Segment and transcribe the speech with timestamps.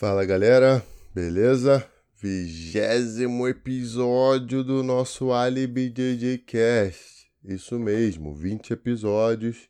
[0.00, 0.82] Fala galera,
[1.14, 1.86] beleza?
[2.16, 7.30] Vigésimo episódio do nosso Alibi JJ Cast.
[7.44, 9.68] Isso mesmo, 20 episódios.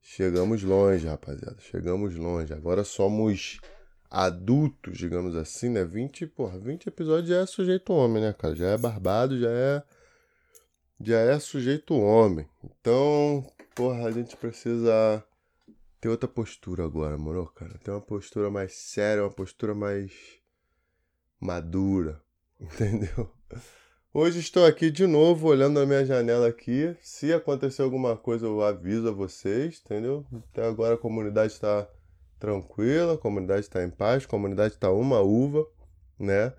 [0.00, 1.56] Chegamos longe, rapaziada.
[1.58, 2.54] Chegamos longe.
[2.54, 3.58] Agora somos
[4.08, 5.84] adultos, digamos assim, né?
[5.84, 8.54] 20, porra, 20 episódios já é sujeito homem, né, cara?
[8.54, 9.82] Já é barbado, já é.
[11.00, 12.46] Já é sujeito homem.
[12.62, 13.44] Então,
[13.74, 15.24] porra, a gente precisa
[16.00, 17.78] ter outra postura agora, moro, cara?
[17.78, 20.12] Ter uma postura mais séria, uma postura mais
[21.40, 22.22] madura,
[22.60, 23.30] entendeu?
[24.12, 26.96] Hoje estou aqui de novo, olhando na minha janela aqui.
[27.00, 30.24] Se acontecer alguma coisa, eu aviso a vocês, entendeu?
[30.50, 31.88] Até agora a comunidade está
[32.38, 35.66] tranquila, a comunidade está em paz, a comunidade está uma uva,
[36.18, 36.52] né?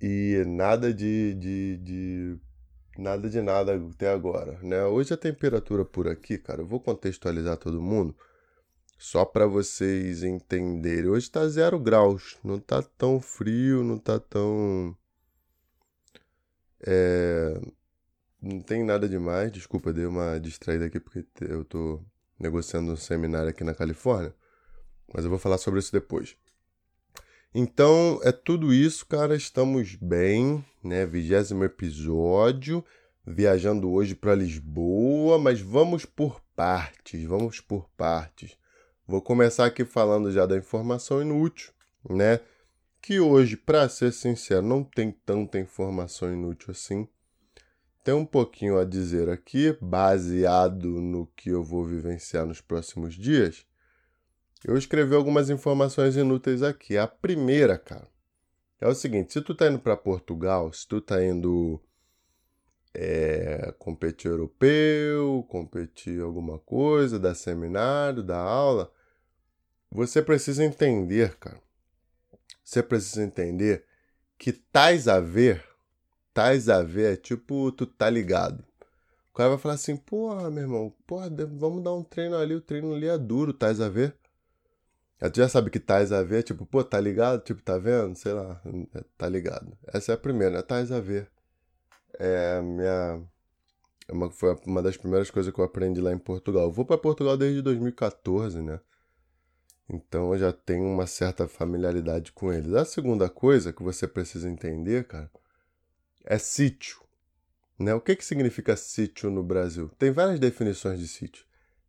[0.00, 2.38] E nada de, de, de
[2.98, 4.84] nada de nada até agora, né?
[4.84, 8.14] Hoje a temperatura por aqui, cara, eu vou contextualizar todo mundo
[8.98, 11.10] só para vocês entenderem.
[11.10, 14.96] Hoje tá zero graus, não tá tão frio, não tá tão
[16.80, 17.60] é...
[18.40, 19.52] não tem nada demais.
[19.52, 22.00] Desculpa, dei uma distraída aqui porque eu tô
[22.38, 24.34] negociando um seminário aqui na Califórnia,
[25.12, 26.36] mas eu vou falar sobre isso depois.
[27.54, 29.34] Então é tudo isso, cara.
[29.34, 31.06] Estamos bem, né?
[31.06, 32.84] Vigésimo episódio,
[33.26, 38.56] viajando hoje para Lisboa, mas vamos por partes, vamos por partes.
[39.06, 41.72] Vou começar aqui falando já da informação inútil,
[42.08, 42.40] né?
[43.00, 47.06] Que hoje, para ser sincero, não tem tanta informação inútil assim.
[48.02, 53.66] Tem um pouquinho a dizer aqui, baseado no que eu vou vivenciar nos próximos dias
[54.66, 56.98] eu escrevi algumas informações inúteis aqui.
[56.98, 58.08] A primeira, cara,
[58.80, 61.80] é o seguinte: se tu tá indo para Portugal, se tu tá indo
[62.92, 68.90] é, competir europeu, competir alguma coisa, dar seminário, dar aula,
[69.90, 71.60] você precisa entender, cara.
[72.64, 73.84] Você precisa entender
[74.38, 75.64] que tais a ver,
[76.34, 78.64] tais a ver é tipo, tu tá ligado.
[79.32, 82.60] O cara vai falar assim, porra, meu irmão, porra, vamos dar um treino ali, o
[82.60, 84.16] treino ali é duro, tais a ver.
[85.32, 87.42] Tu já sabe que tais a ver, tipo, pô, tá ligado?
[87.42, 88.14] Tipo, tá vendo?
[88.16, 88.60] Sei lá,
[88.94, 89.76] é, tá ligado.
[89.86, 90.62] Essa é a primeira, né?
[90.62, 91.30] Tais a ver.
[92.18, 93.22] É minha.
[94.08, 96.64] É uma, foi uma das primeiras coisas que eu aprendi lá em Portugal.
[96.64, 98.78] Eu vou para Portugal desde 2014, né?
[99.88, 102.72] Então eu já tenho uma certa familiaridade com eles.
[102.74, 105.30] A segunda coisa que você precisa entender, cara,
[106.24, 107.00] é sítio.
[107.78, 107.94] Né?
[107.94, 109.90] O que, que significa sítio no Brasil?
[109.98, 111.44] Tem várias definições de sítio.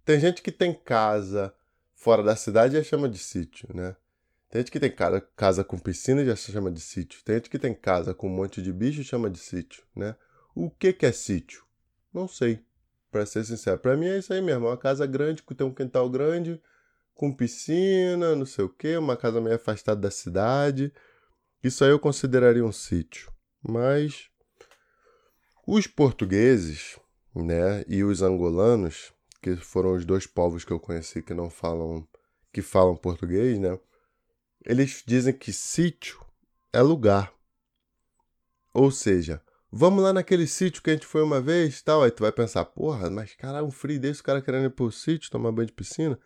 [0.05, 1.53] Tem gente que tem casa,
[1.93, 3.95] fora da cidade já chama de sítio, né?
[4.49, 7.21] Tem gente que tem casa, casa com piscina e já se chama de sítio.
[7.23, 10.15] Tem gente que tem casa com um monte de bicho e chama de sítio, né?
[10.55, 11.65] O que, que é sítio?
[12.13, 12.63] Não sei,
[13.11, 13.77] para ser sincero.
[13.79, 16.61] Para mim é isso aí mesmo, uma casa grande que tem um quintal grande,
[17.17, 20.93] com piscina, não sei o que, uma casa meio afastada da cidade.
[21.63, 23.31] Isso aí eu consideraria um sítio.
[23.61, 24.29] Mas
[25.65, 26.97] os portugueses,
[27.35, 29.11] né, e os angolanos
[29.41, 32.07] que foram os dois povos que eu conheci que não falam
[32.53, 33.77] que falam português, né?
[34.65, 36.19] Eles dizem que sítio
[36.73, 37.31] é lugar.
[38.73, 39.41] Ou seja,
[39.71, 42.65] vamos lá naquele sítio que a gente foi uma vez, tal, aí tu vai pensar,
[42.65, 45.73] porra, mas cara, um frio desse, o cara querendo ir pro sítio, tomar banho de
[45.73, 46.19] piscina?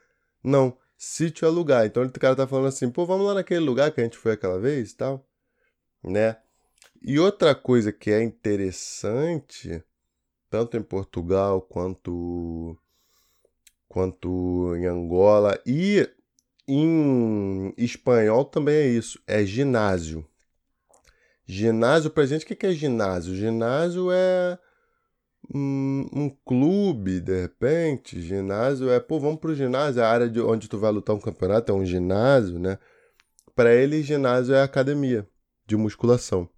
[0.44, 1.88] Não, sítio é lugar.
[1.88, 4.34] Então o cara tá falando assim, pô, vamos lá naquele lugar que a gente foi
[4.34, 5.28] aquela vez, tal,
[6.03, 6.38] né?
[7.01, 9.84] E outra coisa que é interessante,
[10.47, 12.78] tanto em Portugal quanto
[13.88, 16.07] quanto em Angola e
[16.67, 20.25] em espanhol também é isso, é ginásio.
[21.45, 23.35] Ginásio pra gente, o que é ginásio?
[23.35, 24.57] Ginásio é
[25.53, 28.22] um, um, clube, de repente.
[28.22, 31.72] Ginásio é, pô, vamos pro ginásio, a área de onde tu vai lutar um campeonato
[31.72, 32.78] é um ginásio, né?
[33.56, 35.28] Para ele, ginásio é academia
[35.66, 36.50] de musculação.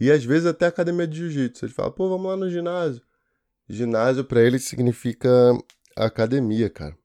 [0.00, 1.64] E às vezes até academia de jiu-jitsu.
[1.64, 3.02] Ele fala, pô, vamos lá no ginásio.
[3.68, 5.28] Ginásio para ele significa
[5.96, 6.96] academia, cara.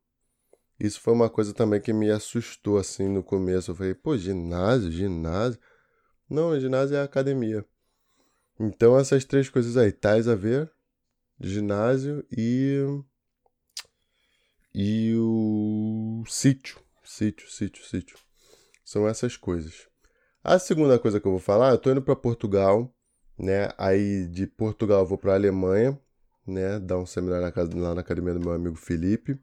[0.79, 3.71] Isso foi uma coisa também que me assustou assim no começo.
[3.71, 5.59] Eu falei, pô, ginásio, ginásio.
[6.29, 7.65] Não, ginásio é academia.
[8.59, 10.71] Então essas três coisas aí, tais a ver,
[11.39, 12.79] ginásio e
[14.73, 18.17] e o sítio, sítio, sítio, sítio.
[18.83, 19.87] São essas coisas.
[20.43, 22.93] A segunda coisa que eu vou falar, eu tô indo para Portugal,
[23.37, 23.69] né?
[23.77, 25.99] Aí de Portugal eu vou para Alemanha
[26.45, 29.39] né, dar um seminário lá na academia do meu amigo Felipe.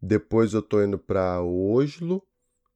[0.00, 2.22] Depois eu tô indo para Oslo,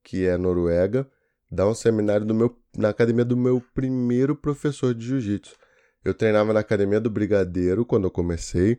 [0.02, 1.08] que é Noruega,
[1.50, 5.56] dar um seminário do meu, na academia do meu primeiro professor de jiu-jitsu.
[6.04, 8.78] Eu treinava na academia do Brigadeiro quando eu comecei,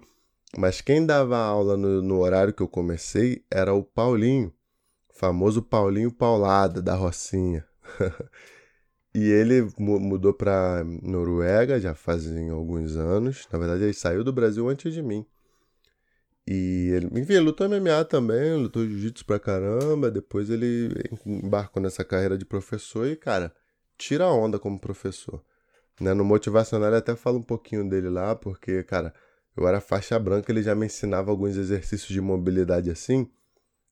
[0.57, 4.51] mas quem dava aula no, no horário que eu comecei era o Paulinho,
[5.13, 7.63] famoso Paulinho Paulada da Rocinha.
[9.13, 13.47] e ele mudou pra Noruega já fazem alguns anos.
[13.51, 15.24] Na verdade, ele saiu do Brasil antes de mim.
[16.47, 20.09] E ele, enfim, ele lutou MMA também, lutou jiu-jitsu pra caramba.
[20.09, 20.89] Depois ele
[21.24, 23.53] embarcou nessa carreira de professor e, cara,
[23.95, 25.44] tira a onda como professor.
[26.01, 26.15] Né?
[26.15, 29.13] No motivacional até fala um pouquinho dele lá, porque, cara,
[29.56, 33.30] eu era faixa branca, ele já me ensinava alguns exercícios de mobilidade assim,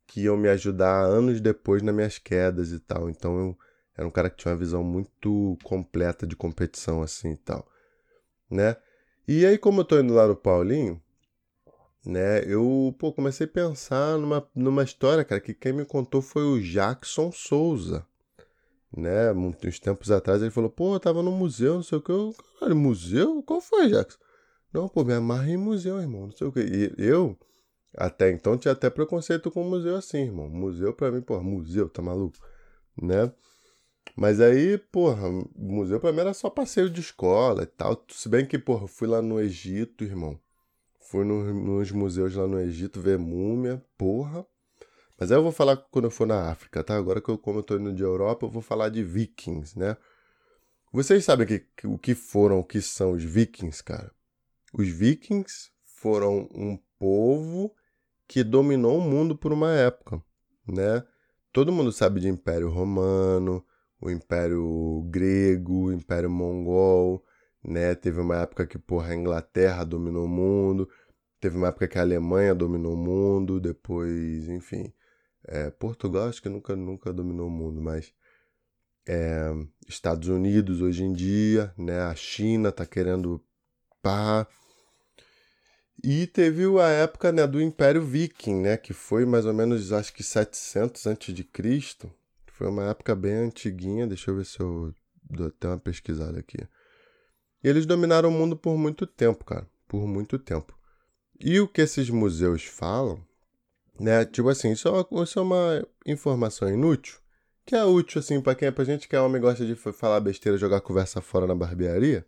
[0.07, 3.11] que iam me ajudar anos depois nas minhas quedas e tal.
[3.11, 3.57] Então eu
[3.95, 7.67] era um cara que tinha uma visão muito completa de competição assim e tal,
[8.49, 8.75] né?
[9.27, 10.99] E aí como eu tô indo lá no Paulinho,
[12.03, 16.43] né, eu, pô, comecei a pensar numa, numa história, cara, que quem me contou foi
[16.43, 18.07] o Jackson Souza,
[18.95, 19.31] né?
[19.31, 22.11] Uns tempos atrás ele falou, pô, eu tava no museu, não sei o que.
[22.11, 23.41] Eu, cara, museu?
[23.43, 24.19] Qual foi, Jackson?
[24.73, 26.59] Não, pô, me amarra em museu, irmão, não sei o que.
[26.61, 27.37] E eu,
[27.95, 30.49] até então, tinha até preconceito com museu assim, irmão.
[30.49, 32.37] Museu pra mim, pô, museu, tá maluco?
[33.01, 33.31] Né?
[34.15, 38.03] Mas aí, porra, museu pra mim era só passeio de escola e tal.
[38.09, 40.39] Se bem que, porra, fui lá no Egito, irmão.
[40.99, 44.45] Fui no, nos museus lá no Egito ver múmia, porra.
[45.19, 46.95] Mas aí eu vou falar quando eu for na África, tá?
[46.95, 49.97] Agora que eu, como eu tô indo de Europa, eu vou falar de vikings, né?
[50.93, 54.11] Vocês sabem que, que, o que foram, o que são os vikings, cara?
[54.73, 57.75] Os vikings foram um povo
[58.27, 60.23] que dominou o mundo por uma época,
[60.65, 61.03] né?
[61.51, 63.65] Todo mundo sabe de Império Romano,
[63.99, 67.25] o Império Grego, o Império Mongol,
[67.61, 67.93] né?
[67.93, 70.87] Teve uma época que, porra, a Inglaterra dominou o mundo,
[71.41, 74.93] teve uma época que a Alemanha dominou o mundo, depois, enfim,
[75.49, 78.13] é, Portugal acho que nunca, nunca dominou o mundo, mas
[79.07, 79.51] é,
[79.87, 82.01] Estados Unidos hoje em dia, né?
[82.01, 83.43] A China tá querendo
[84.01, 84.47] pá.
[86.03, 88.77] E teve a época né, do Império Viking, né?
[88.77, 92.13] Que foi mais ou menos, acho que 700 antes de Cristo.
[92.53, 94.05] Foi uma época bem antiguinha.
[94.05, 94.93] Deixa eu ver se eu
[95.23, 96.59] dou até uma pesquisada aqui.
[97.63, 99.67] E eles dominaram o mundo por muito tempo, cara.
[99.87, 100.77] Por muito tempo.
[101.39, 103.25] E o que esses museus falam
[103.99, 104.25] né?
[104.25, 107.17] Tipo assim, isso é, uma, isso é uma informação inútil,
[107.65, 110.19] que é útil, assim, pra quem é pra gente que é homem gosta de falar
[110.19, 112.25] besteira, jogar conversa fora na barbearia.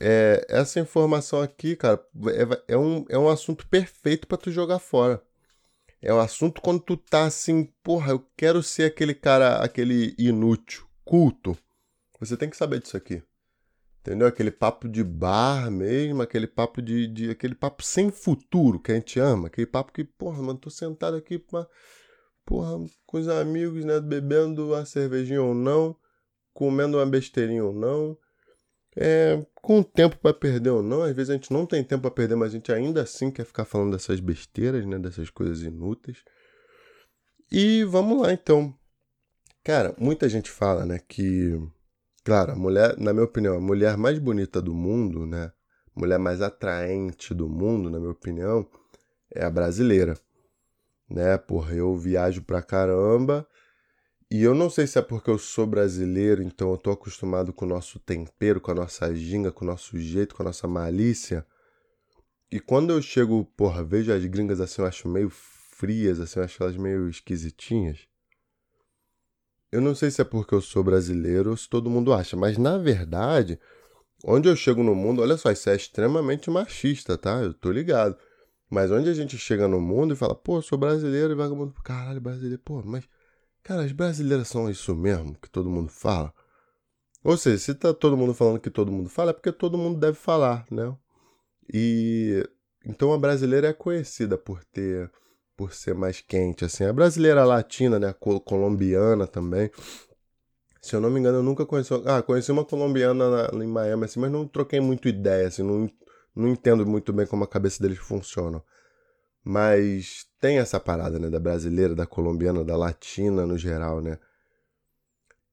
[0.00, 2.00] É, essa informação aqui, cara,
[2.66, 5.22] é, é, um, é um assunto perfeito para tu jogar fora.
[6.00, 10.86] É um assunto quando tu tá assim, porra, eu quero ser aquele cara, aquele inútil,
[11.04, 11.56] culto.
[12.20, 13.22] Você tem que saber disso aqui.
[14.08, 14.26] Entendeu?
[14.26, 18.94] Aquele papo de bar mesmo, aquele papo de, de, aquele papo sem futuro que a
[18.94, 21.68] gente ama, aquele papo que, porra, mano, tô sentado aqui pra,
[22.42, 25.94] porra, com os amigos, né, bebendo uma cervejinha ou não,
[26.54, 28.16] comendo uma besteirinha ou não,
[28.96, 32.10] é, com tempo para perder ou não, às vezes a gente não tem tempo para
[32.10, 36.24] perder, mas a gente ainda assim quer ficar falando dessas besteiras, né, dessas coisas inúteis.
[37.52, 38.74] E vamos lá então.
[39.62, 41.60] Cara, muita gente fala, né, que
[42.24, 45.52] Claro, a mulher, na minha opinião, a mulher mais bonita do mundo, né?
[45.98, 48.66] mulher mais atraente do mundo, na minha opinião,
[49.34, 50.18] é a brasileira.
[51.10, 51.36] Né?
[51.36, 53.46] Porra, eu viajo pra caramba.
[54.30, 57.64] E eu não sei se é porque eu sou brasileiro, então eu tô acostumado com
[57.64, 61.46] o nosso tempero, com a nossa ginga, com o nosso jeito, com a nossa malícia.
[62.50, 66.44] E quando eu chego, porra, vejo as gringas assim, eu acho meio frias, assim, eu
[66.44, 68.06] acho elas meio esquisitinhas.
[69.70, 72.56] Eu não sei se é porque eu sou brasileiro ou se todo mundo acha, mas
[72.56, 73.58] na verdade,
[74.24, 77.42] onde eu chego no mundo, olha só, isso é extremamente machista, tá?
[77.42, 78.16] Eu tô ligado.
[78.70, 82.20] Mas onde a gente chega no mundo e fala, pô, sou brasileiro e vagabundo, caralho,
[82.20, 83.04] brasileiro, pô, mas,
[83.62, 86.32] cara, as brasileiras são isso mesmo que todo mundo fala?
[87.24, 89.98] Ou seja, se tá todo mundo falando que todo mundo fala, é porque todo mundo
[89.98, 90.94] deve falar, né?
[91.72, 92.46] E
[92.84, 95.10] então a brasileira é conhecida por ter
[95.58, 96.84] por ser mais quente, assim.
[96.84, 98.10] A brasileira latina, né?
[98.10, 99.68] A colombiana também.
[100.80, 101.92] Se eu não me engano, eu nunca conheci.
[102.06, 105.90] Ah, conheci uma colombiana na, em Miami, assim, mas não troquei muito ideia, assim, não,
[106.34, 108.62] não entendo muito bem como a cabeça deles funciona.
[109.42, 111.28] Mas tem essa parada, né?
[111.28, 114.16] Da brasileira, da colombiana, da latina no geral, né?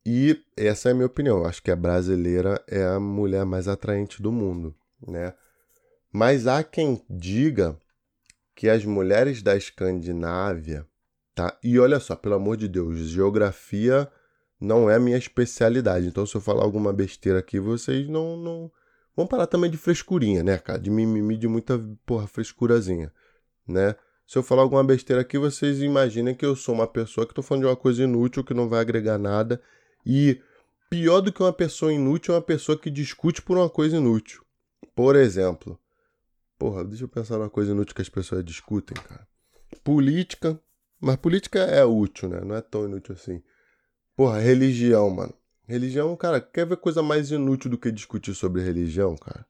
[0.05, 1.39] E essa é a minha opinião.
[1.39, 5.33] Eu acho que a brasileira é a mulher mais atraente do mundo, né?
[6.13, 7.75] Mas há quem diga
[8.55, 10.87] que as mulheres da Escandinávia,
[11.35, 11.57] tá?
[11.61, 14.09] E olha só, pelo amor de Deus, geografia
[14.59, 16.07] não é minha especialidade.
[16.07, 18.71] Então, se eu falar alguma besteira aqui, vocês não, não
[19.15, 20.79] vão parar também de frescurinha, né, cara?
[20.79, 23.11] De mimimi, de muita, porra, frescurazinha,
[23.67, 23.95] né?
[24.25, 27.43] Se eu falar alguma besteira aqui, vocês imaginem que eu sou uma pessoa que tô
[27.43, 29.61] falando de uma coisa inútil, que não vai agregar nada.
[30.03, 30.41] E
[30.89, 34.43] pior do que uma pessoa inútil é uma pessoa que discute por uma coisa inútil.
[34.95, 35.77] Por exemplo,
[36.57, 39.27] Porra, deixa eu pensar numa coisa inútil que as pessoas discutem, cara.
[39.83, 40.59] Política.
[40.99, 42.41] Mas política é útil, né?
[42.41, 43.43] Não é tão inútil assim.
[44.15, 45.33] Porra, religião, mano.
[45.67, 49.45] Religião, cara, quer ver coisa mais inútil do que discutir sobre religião, cara?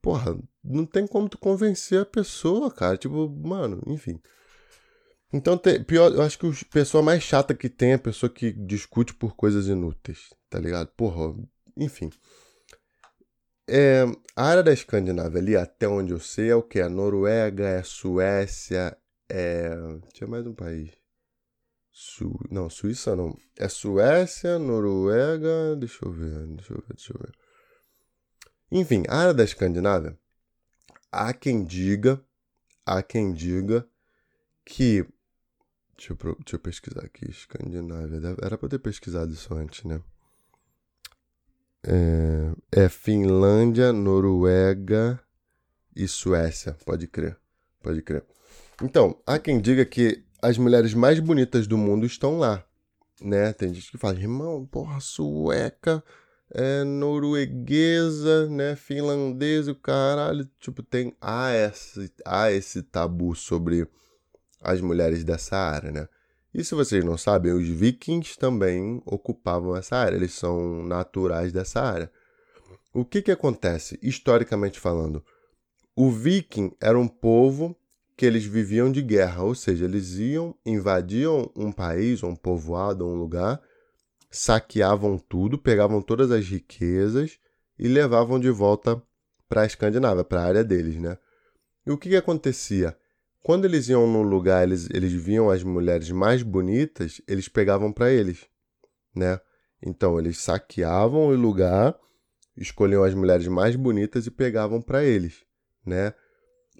[0.00, 2.96] Porra, não tem como tu convencer a pessoa, cara.
[2.96, 4.20] Tipo, mano, enfim.
[5.32, 8.52] Então, pior, eu acho que a pessoa mais chata que tem é a pessoa que
[8.52, 10.88] discute por coisas inúteis, tá ligado?
[10.88, 11.34] Porra,
[11.76, 12.10] enfim.
[13.68, 14.02] É,
[14.34, 16.80] a área da Escandinávia ali, até onde eu sei, é o que?
[16.80, 18.96] É Noruega, é Suécia,
[19.28, 19.70] é.
[20.12, 20.90] Tinha mais um país.
[21.92, 22.38] Su...
[22.50, 23.36] Não, Suíça não.
[23.56, 25.76] É Suécia, Noruega.
[25.76, 27.32] Deixa eu ver, deixa eu ver, deixa eu ver.
[28.70, 30.18] Enfim, a área da Escandinávia,
[31.10, 32.24] há quem diga,
[32.84, 33.86] há quem diga
[34.64, 35.06] que.
[35.96, 38.18] Deixa eu, deixa eu pesquisar aqui, Escandinávia.
[38.42, 40.02] Era pra eu ter pesquisado isso antes, né?
[41.84, 45.20] É, é Finlândia, Noruega
[45.94, 47.36] e Suécia, pode crer,
[47.82, 48.24] pode crer.
[48.82, 52.64] Então, há quem diga que as mulheres mais bonitas do mundo estão lá,
[53.20, 53.52] né?
[53.52, 56.02] Tem gente que fala, irmão, porra, sueca,
[56.50, 58.76] é, norueguesa, né?
[58.76, 60.48] Finlandesa, o caralho.
[60.58, 61.16] Tipo, tem.
[61.20, 63.88] Há esse, há esse tabu sobre
[64.60, 66.08] as mulheres dessa área, né?
[66.54, 71.80] E se vocês não sabem, os vikings também ocupavam essa área, eles são naturais dessa
[71.80, 72.10] área.
[72.92, 75.24] O que que acontece, historicamente falando?
[75.96, 77.74] O viking era um povo
[78.16, 83.14] que eles viviam de guerra, ou seja, eles iam, invadiam um país, um povoado, um
[83.14, 83.60] lugar,
[84.30, 87.38] saqueavam tudo, pegavam todas as riquezas
[87.78, 89.02] e levavam de volta
[89.48, 91.16] para a Escandinávia, para a área deles, né?
[91.86, 92.96] E o que, que acontecia?
[93.42, 98.10] Quando eles iam num lugar, eles, eles viam as mulheres mais bonitas, eles pegavam para
[98.10, 98.46] eles,
[99.14, 99.40] né?
[99.84, 101.98] Então eles saqueavam o lugar,
[102.56, 105.44] escolhiam as mulheres mais bonitas e pegavam para eles,
[105.84, 106.14] né?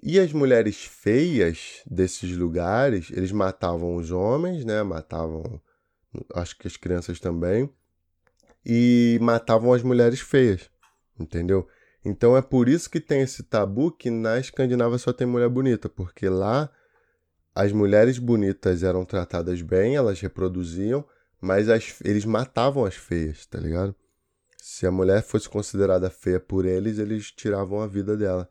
[0.01, 4.81] E as mulheres feias desses lugares, eles matavam os homens, né?
[4.83, 5.61] Matavam,
[6.33, 7.69] acho que as crianças também,
[8.65, 10.69] e matavam as mulheres feias,
[11.19, 11.67] entendeu?
[12.05, 15.87] Então é por isso que tem esse tabu que na Escandinávia só tem mulher bonita,
[15.87, 16.69] porque lá
[17.55, 21.05] as mulheres bonitas eram tratadas bem, elas reproduziam,
[21.39, 23.95] mas as, eles matavam as feias, tá ligado?
[24.57, 28.49] Se a mulher fosse considerada feia por eles, eles tiravam a vida dela.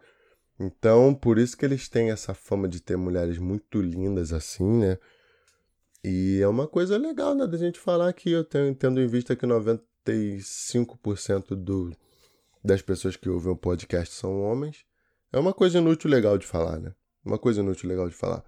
[0.59, 4.99] Então, por isso que eles têm essa fama de ter mulheres muito lindas assim, né?
[6.05, 9.37] E é uma coisa legal, né, da gente falar aqui, eu tenho, tendo em vista
[9.37, 11.93] que 95% do,
[12.65, 14.85] das pessoas que ouvem o podcast são homens.
[15.33, 16.95] É uma coisa inútil legal de falar, né?
[17.25, 18.45] Uma coisa inútil legal de falar.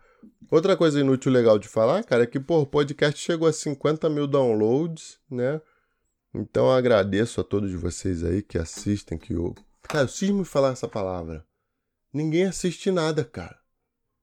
[0.50, 4.09] Outra coisa inútil legal de falar, cara, é que, pô, o podcast chegou a 50
[4.11, 5.61] mil downloads, né?
[6.35, 9.64] Então eu agradeço a todos vocês aí que assistem, que ouvem.
[9.83, 11.47] Cara, eu cismo falar essa palavra.
[12.12, 13.59] Ninguém assiste nada, cara.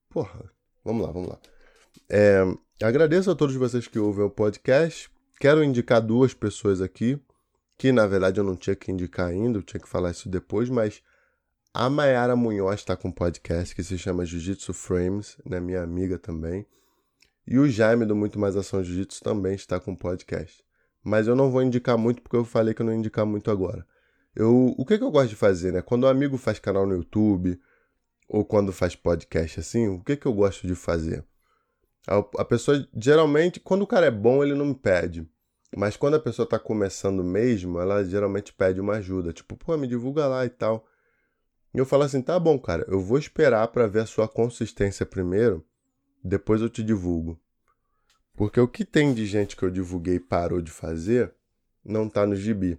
[0.10, 0.52] Porra,
[0.84, 1.40] vamos lá, vamos lá.
[2.10, 2.42] É,
[2.82, 5.10] agradeço a todos vocês que ouvem o podcast.
[5.40, 7.20] Quero indicar duas pessoas aqui,
[7.82, 10.70] que na verdade eu não tinha que indicar ainda, eu tinha que falar isso depois,
[10.70, 11.02] mas
[11.74, 16.20] a Mayara Munhoz está com um podcast que se chama Jiu-Jitsu Frames, né, minha amiga
[16.20, 16.64] também.
[17.48, 20.64] E o Jaime do Muito Mais Ação Jiu-Jitsu também está com um podcast.
[21.04, 23.50] Mas eu não vou indicar muito porque eu falei que eu não ia indicar muito
[23.50, 23.84] agora.
[24.36, 25.82] Eu, o que, que eu gosto de fazer, né?
[25.82, 27.60] Quando um amigo faz canal no YouTube,
[28.30, 31.26] ou quando faz podcast assim, o que, que eu gosto de fazer?
[32.08, 35.28] A, a pessoa, geralmente, quando o cara é bom, ele não me pede.
[35.76, 39.32] Mas quando a pessoa tá começando mesmo, ela geralmente pede uma ajuda.
[39.32, 40.86] Tipo, pô, me divulga lá e tal.
[41.74, 45.06] E eu falo assim, tá bom, cara, eu vou esperar para ver a sua consistência
[45.06, 45.66] primeiro,
[46.22, 47.40] depois eu te divulgo.
[48.36, 51.34] Porque o que tem de gente que eu divulguei e parou de fazer,
[51.84, 52.78] não tá no gibi.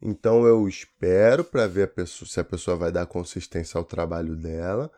[0.00, 4.34] Então eu espero para ver a pessoa, se a pessoa vai dar consistência ao trabalho
[4.34, 4.90] dela.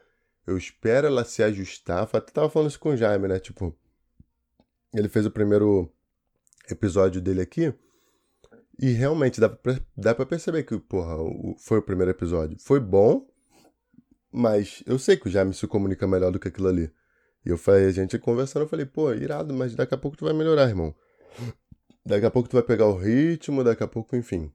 [0.47, 2.09] Eu espero ela se ajustar.
[2.12, 3.38] Eu até tava falando isso com o Jaime, né?
[3.38, 3.76] Tipo,
[4.95, 5.93] ele fez o primeiro
[6.71, 7.73] episódio dele aqui.
[8.78, 12.56] E realmente dá pra, dá pra perceber que, porra, o, foi o primeiro episódio.
[12.59, 13.26] Foi bom,
[14.33, 16.90] mas eu sei que o Jaime se comunica melhor do que aquilo ali.
[17.47, 20.25] E eu falei, a gente conversando, eu falei, pô, irado, mas daqui a pouco tu
[20.25, 20.94] vai melhorar, irmão.
[22.04, 24.52] Daqui a pouco tu vai pegar o ritmo, daqui a pouco, enfim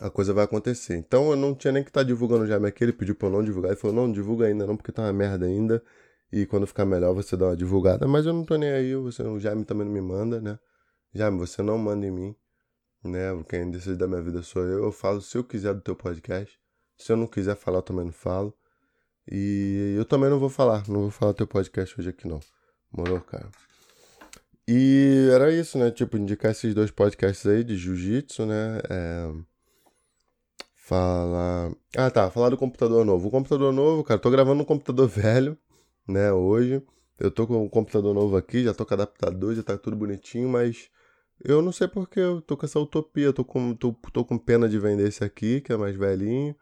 [0.00, 0.96] a coisa vai acontecer.
[0.96, 3.32] Então eu não tinha nem que estar tá divulgando já aqui, ele pediu pra eu
[3.32, 3.72] não divulgar.
[3.72, 5.82] Ele falou, não, divulga ainda não, porque tá uma merda ainda.
[6.32, 8.06] E quando ficar melhor você dá uma divulgada.
[8.06, 10.58] Mas eu não tô nem aí, você, o Jaime também não me manda, né?
[11.14, 12.36] Jaime, você não manda em mim,
[13.04, 13.28] né?
[13.48, 14.84] Quem decide da minha vida sou eu.
[14.84, 16.58] Eu falo se eu quiser do teu podcast.
[16.96, 18.54] Se eu não quiser falar, eu também não falo.
[19.30, 22.40] E eu também não vou falar, não vou falar teu podcast hoje aqui não.
[22.90, 23.50] Morou, cara?
[24.66, 25.90] E era isso, né?
[25.90, 28.80] Tipo, indicar esses dois podcasts aí de jiu-jitsu, né?
[28.88, 29.58] É
[30.88, 31.70] Falar.
[31.94, 32.30] Ah, tá.
[32.30, 33.28] Falar do computador novo.
[33.28, 35.54] O computador novo, cara, tô gravando um computador velho,
[36.08, 36.82] né, hoje.
[37.18, 40.48] Eu tô com um computador novo aqui, já tô com adaptador, já tá tudo bonitinho,
[40.48, 40.88] mas
[41.44, 44.68] Eu não sei porque eu tô com essa utopia, tô com, tô, tô com pena
[44.68, 46.54] de vender esse aqui, que é mais velhinho.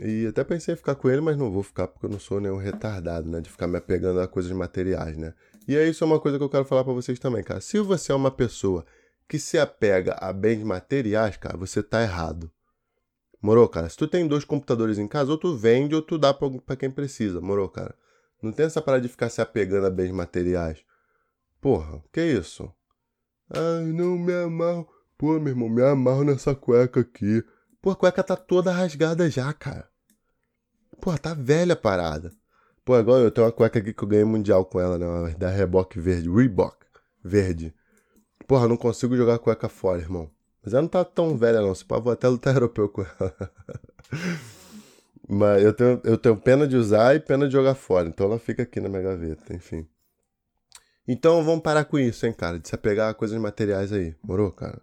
[0.00, 2.40] E até pensei em ficar com ele, mas não vou ficar porque eu não sou
[2.40, 3.40] nenhum retardado, né?
[3.40, 5.34] De ficar me apegando a coisas materiais, né?
[5.66, 7.60] E é isso é uma coisa que eu quero falar para vocês também, cara.
[7.60, 8.86] Se você é uma pessoa
[9.28, 12.50] que se apega a bens materiais, cara, você tá errado.
[13.40, 13.88] Morou, cara?
[13.88, 16.90] Se tu tem dois computadores em casa, ou tu vende ou tu dá pra quem
[16.90, 17.94] precisa, morou, cara?
[18.40, 20.84] Não tem essa parada de ficar se apegando a bens materiais.
[21.60, 22.72] Porra, que isso?
[23.54, 24.88] Ai, não me amarro.
[25.18, 27.44] Pô, meu irmão, me amarro nessa cueca aqui.
[27.80, 29.88] Pô, a cueca tá toda rasgada já, cara.
[31.00, 32.32] Pô, tá velha a parada.
[32.84, 35.34] Pô, agora eu tenho uma cueca aqui que eu ganhei mundial com ela, né?
[35.38, 36.30] Da Reebok verde.
[36.30, 36.76] Reebok
[37.22, 37.74] verde.
[38.46, 40.30] Porra, não consigo jogar cueca fora, irmão.
[40.64, 41.74] Mas ela não tá tão velha, não.
[41.74, 43.52] Se pá, vou até lutar europeu com ela.
[45.28, 48.08] Mas eu tenho, eu tenho pena de usar e pena de jogar fora.
[48.08, 49.86] Então ela fica aqui na minha gaveta, enfim.
[51.06, 52.58] Então vamos parar com isso, hein, cara?
[52.58, 54.14] De se apegar a coisas materiais aí.
[54.22, 54.80] Morou, cara?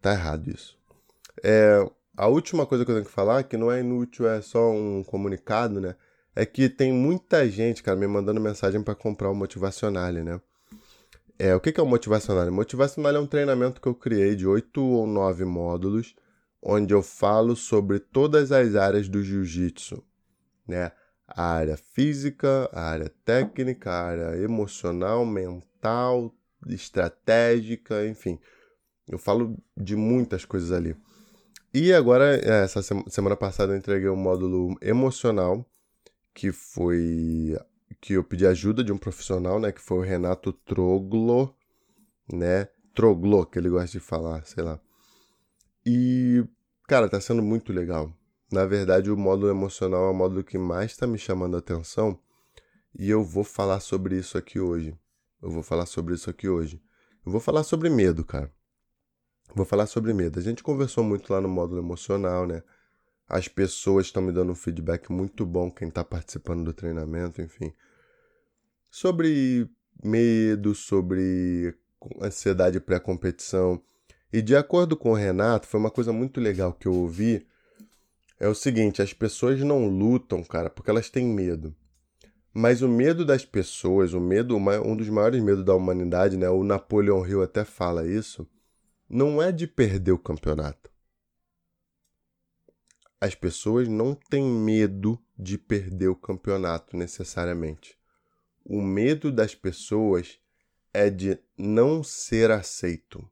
[0.00, 0.78] Tá errado isso.
[1.42, 1.84] É,
[2.16, 5.02] a última coisa que eu tenho que falar, que não é inútil, é só um
[5.02, 5.94] comunicado, né?
[6.34, 10.40] É que tem muita gente, cara, me mandando mensagem para comprar o Motivacional, né?
[11.38, 12.50] É, o que é o Motivacional?
[12.50, 16.14] Motivacional é um treinamento que eu criei de oito ou nove módulos,
[16.60, 20.02] onde eu falo sobre todas as áreas do jiu-jitsu,
[20.66, 20.92] né?
[21.28, 26.34] A área física, a área técnica, a área emocional, mental,
[26.66, 28.38] estratégica, enfim.
[29.06, 30.96] Eu falo de muitas coisas ali.
[31.72, 35.64] E agora, é, essa semana passada, eu entreguei o um módulo emocional,
[36.34, 37.56] que foi
[38.00, 41.54] que eu pedi ajuda de um profissional, né, que foi o Renato Troglo,
[42.32, 42.68] né?
[42.94, 44.80] Troglo, que ele gosta de falar, sei lá.
[45.84, 46.44] E,
[46.86, 48.12] cara, tá sendo muito legal.
[48.50, 52.18] Na verdade, o módulo emocional é o módulo que mais está me chamando a atenção
[52.98, 54.98] e eu vou falar sobre isso aqui hoje.
[55.42, 56.82] Eu vou falar sobre isso aqui hoje.
[57.24, 58.50] Eu vou falar sobre medo, cara.
[59.54, 60.38] Vou falar sobre medo.
[60.38, 62.62] A gente conversou muito lá no módulo emocional, né?
[63.28, 67.72] As pessoas estão me dando um feedback muito bom, quem está participando do treinamento, enfim.
[68.90, 69.68] Sobre
[70.02, 71.74] medo, sobre
[72.22, 73.82] ansiedade pré-competição.
[74.32, 77.46] E de acordo com o Renato, foi uma coisa muito legal que eu ouvi
[78.38, 81.74] é o seguinte: as pessoas não lutam, cara, porque elas têm medo.
[82.52, 86.48] Mas o medo das pessoas, o medo, um dos maiores medos da humanidade, né?
[86.48, 88.48] O Napoleão Hill até fala isso,
[89.08, 90.90] não é de perder o campeonato.
[93.20, 97.98] As pessoas não têm medo de perder o campeonato necessariamente.
[98.64, 100.38] O medo das pessoas
[100.92, 103.28] é de não ser aceito,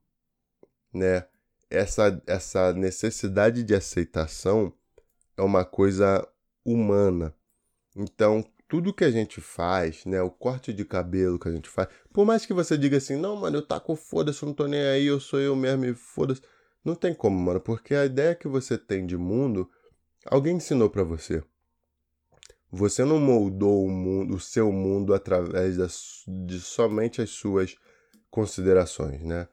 [0.92, 1.27] né?
[1.69, 4.73] Essa, essa necessidade de aceitação
[5.37, 6.27] é uma coisa
[6.64, 7.35] humana.
[7.94, 11.88] Então, tudo que a gente faz, né, o corte de cabelo que a gente faz,
[12.12, 14.81] por mais que você diga assim, não, mano, eu taco foda-se, eu não tô nem
[14.81, 16.42] aí, eu sou eu mesmo e foda-se.
[16.85, 19.70] Não tem como, mano, porque a ideia que você tem de mundo,
[20.27, 21.42] alguém ensinou para você.
[22.70, 27.77] Você não moldou o mundo, o seu mundo através das, de somente as suas
[28.31, 29.49] considerações, né?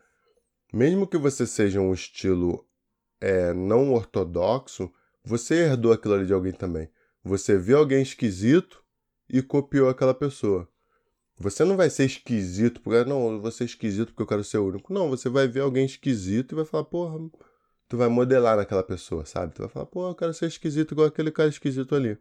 [0.74, 2.68] Mesmo que você seja um estilo
[3.22, 4.92] é, não ortodoxo,
[5.24, 6.90] você herdou aquilo ali de alguém também.
[7.24, 8.84] Você viu alguém esquisito
[9.30, 10.68] e copiou aquela pessoa.
[11.38, 14.94] Você não vai ser esquisito porque, não, eu ser esquisito porque eu quero ser único.
[14.94, 17.18] Não, você vai ver alguém esquisito e vai falar, porra,
[17.88, 19.54] tu vai modelar naquela pessoa, sabe?
[19.54, 22.18] Tu vai falar, porra, eu quero ser esquisito igual aquele cara esquisito ali.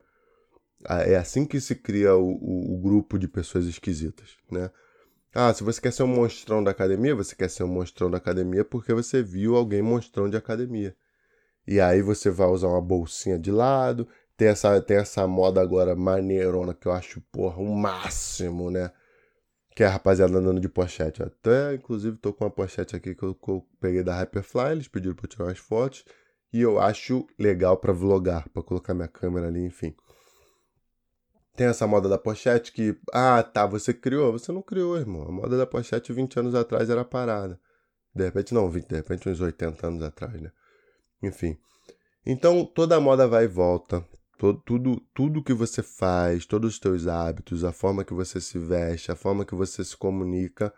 [0.84, 4.70] Ah, é assim que se cria o, o, o grupo de pessoas esquisitas, né?
[5.34, 8.18] Ah, se você quer ser um monstrão da academia, você quer ser um monstrão da
[8.18, 10.94] academia porque você viu alguém monstrão de academia.
[11.66, 14.08] E aí você vai usar uma bolsinha de lado.
[14.36, 18.90] Tem essa, tem essa moda agora maneirona que eu acho, porra, o um máximo, né?
[19.74, 21.22] Que é a rapaziada andando de pochete.
[21.22, 24.72] Até, inclusive, tô com uma pochete aqui que eu, que eu peguei da Hyperfly.
[24.72, 26.04] Eles pediram pra eu tirar umas fotos.
[26.52, 29.94] E eu acho legal para vlogar, para colocar minha câmera ali, enfim.
[31.56, 34.32] Tem essa moda da pochete que, ah, tá, você criou.
[34.32, 35.22] Você não criou, irmão.
[35.28, 37.58] A moda da pochete 20 anos atrás era parada.
[38.14, 40.50] De repente, não, 20, de repente uns 80 anos atrás, né?
[41.22, 41.56] Enfim.
[42.24, 44.06] Então, toda a moda vai e volta.
[44.64, 49.12] Tudo, tudo que você faz, todos os teus hábitos, a forma que você se veste,
[49.12, 50.74] a forma que você se comunica,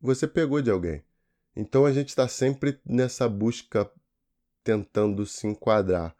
[0.00, 1.02] você pegou de alguém.
[1.56, 3.90] Então a gente está sempre nessa busca
[4.62, 6.14] tentando se enquadrar.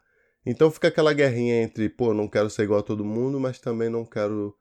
[0.45, 3.89] Então fica aquela guerrinha entre, pô, não quero ser igual a todo mundo, mas também
[3.89, 4.53] não quero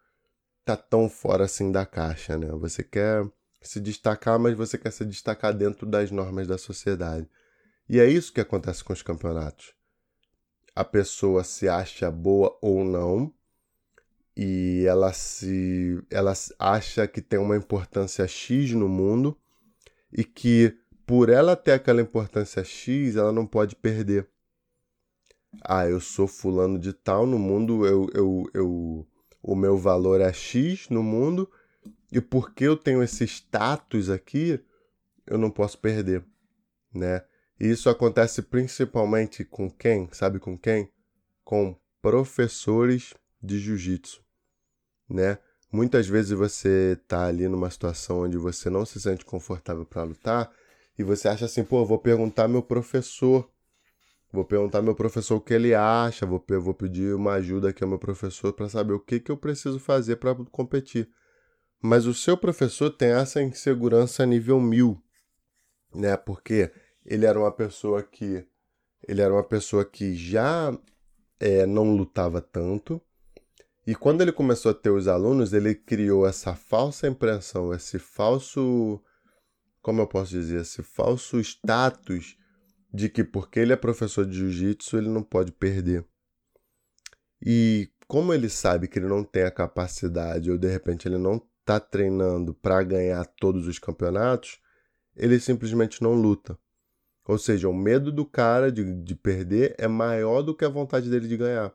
[0.64, 2.49] tá tão fora assim da caixa, né?
[2.53, 3.25] Você quer
[3.62, 7.29] se destacar, mas você quer se destacar dentro das normas da sociedade.
[7.88, 9.75] E é isso que acontece com os campeonatos.
[10.75, 13.33] A pessoa se acha boa ou não,
[14.37, 19.38] e ela se ela acha que tem uma importância X no mundo,
[20.12, 24.29] e que por ela ter aquela importância X, ela não pode perder.
[25.62, 29.07] Ah, eu sou fulano de tal no mundo, eu, eu, eu,
[29.42, 31.51] o meu valor é X no mundo,
[32.12, 34.61] e porque eu tenho esse status aqui,
[35.27, 36.25] eu não posso perder,
[36.92, 37.25] né?
[37.59, 40.09] E isso acontece principalmente com quem?
[40.12, 40.90] Sabe com quem?
[41.42, 44.23] Com professores de jiu-jitsu,
[45.09, 45.38] né?
[45.73, 50.51] Muitas vezes você tá ali numa situação onde você não se sente confortável para lutar
[50.99, 53.51] e você acha assim, pô, vou perguntar meu professor,
[54.33, 57.90] vou perguntar meu professor o que ele acha, vou, vou pedir uma ajuda aqui ao
[57.90, 61.09] meu professor para saber o que, que eu preciso fazer para competir.
[61.83, 65.03] Mas o seu professor tem essa insegurança nível mil,
[65.95, 66.16] né?
[66.16, 66.73] Porque
[67.07, 68.47] ele era uma pessoa que
[69.07, 70.77] ele era uma pessoa que já
[71.38, 73.01] é, não lutava tanto,
[73.87, 79.01] e quando ele começou a ter os alunos, ele criou essa falsa impressão, esse falso.
[79.81, 80.62] Como eu posso dizer?
[80.62, 82.37] Esse falso status
[82.92, 86.05] de que porque ele é professor de jiu-jitsu, ele não pode perder.
[87.40, 91.40] E como ele sabe que ele não tem a capacidade, ou de repente ele não
[91.61, 94.59] está treinando para ganhar todos os campeonatos,
[95.14, 96.59] ele simplesmente não luta.
[97.26, 101.10] Ou seja, o medo do cara de, de perder é maior do que a vontade
[101.10, 101.74] dele de ganhar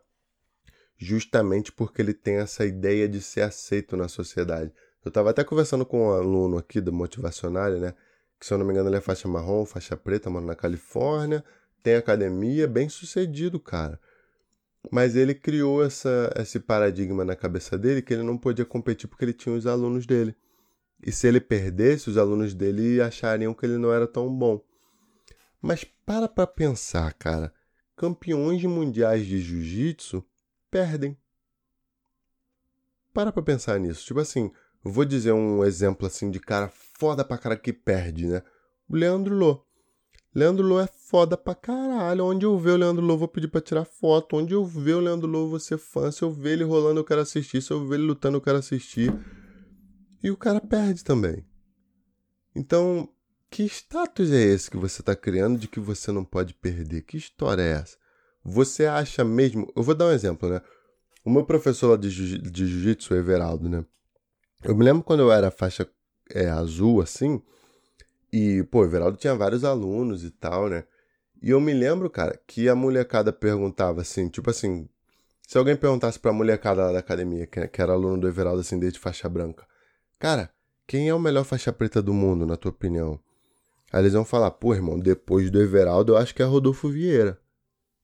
[1.01, 4.71] justamente porque ele tem essa ideia de ser aceito na sociedade.
[5.03, 7.95] Eu estava até conversando com um aluno aqui do Motivacionário, né?
[8.39, 11.43] Que se eu não me engano ele é faixa marrom, faixa preta, mano, na Califórnia,
[11.81, 13.99] tem academia, bem sucedido, cara.
[14.91, 19.25] Mas ele criou essa, esse paradigma na cabeça dele que ele não podia competir porque
[19.25, 20.35] ele tinha os alunos dele.
[21.03, 24.63] E se ele perdesse, os alunos dele achariam que ele não era tão bom.
[25.62, 27.54] Mas para pra pensar, cara.
[27.95, 30.26] Campeões mundiais de jiu-jitsu
[30.71, 31.15] perdem.
[33.13, 34.06] Para pra pensar nisso.
[34.06, 34.52] Tipo assim,
[34.84, 38.41] vou dizer um exemplo assim de cara foda pra cara que perde, né?
[38.89, 39.63] O Leandro Lô.
[40.34, 42.26] Leandro Lô é foda pra caralho.
[42.26, 44.38] Onde eu ver o Leandro Lô, vou pedir pra tirar foto.
[44.38, 46.10] Onde eu ver o Leandro Lô, vou ser fã.
[46.10, 47.62] Se eu ver ele rolando, eu quero assistir.
[47.62, 49.13] Se eu ver ele lutando, eu quero assistir.
[50.24, 51.45] E o cara perde também.
[52.56, 53.10] Então,
[53.51, 57.01] que status é esse que você tá criando de que você não pode perder?
[57.01, 57.97] Que história é essa?
[58.43, 59.71] Você acha mesmo.
[59.75, 60.61] Eu vou dar um exemplo, né?
[61.23, 63.85] O meu professor lá de, jiu-jitsu, Everaldo, né?
[64.63, 65.87] Eu me lembro quando eu era faixa
[66.29, 67.41] é, azul, assim,
[68.31, 70.85] e, pô, Everaldo tinha vários alunos e tal, né?
[71.41, 74.87] E eu me lembro, cara, que a molecada perguntava assim, tipo assim,
[75.45, 78.79] se alguém perguntasse pra molecada lá da academia, que, que era aluno do Everaldo, assim,
[78.79, 79.67] desde faixa branca,
[80.17, 80.49] cara,
[80.87, 83.19] quem é o melhor faixa preta do mundo, na tua opinião?
[83.91, 87.41] Aí eles vão falar, pô, irmão, depois do Everaldo, eu acho que é Rodolfo Vieira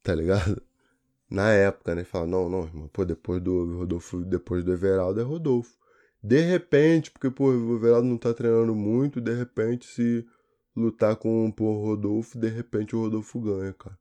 [0.08, 0.62] tá ligado?
[1.30, 2.06] Na época, né?
[2.06, 5.76] Fala, não, não, irmão, pô, depois do Rodolfo, depois do Everaldo é Rodolfo.
[6.24, 10.26] De repente, porque, pô, o Everaldo não tá treinando muito, de repente, se
[10.74, 13.98] lutar com o Rodolfo, de repente o Rodolfo ganha, cara.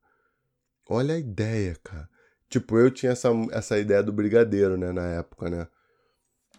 [0.89, 2.09] Olha a ideia, cara.
[2.49, 5.67] Tipo, eu tinha essa, essa ideia do brigadeiro, né, na época, né?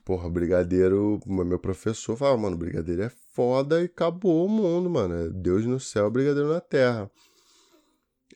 [0.05, 5.15] Porra, brigadeiro, meu professor falava, mano, brigadeiro é foda e acabou o mundo, mano.
[5.15, 7.09] É Deus no céu, brigadeiro na terra.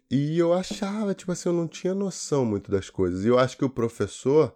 [0.08, 3.24] E eu achava, tipo assim, eu não tinha noção muito das coisas.
[3.24, 4.54] E eu acho que o professor,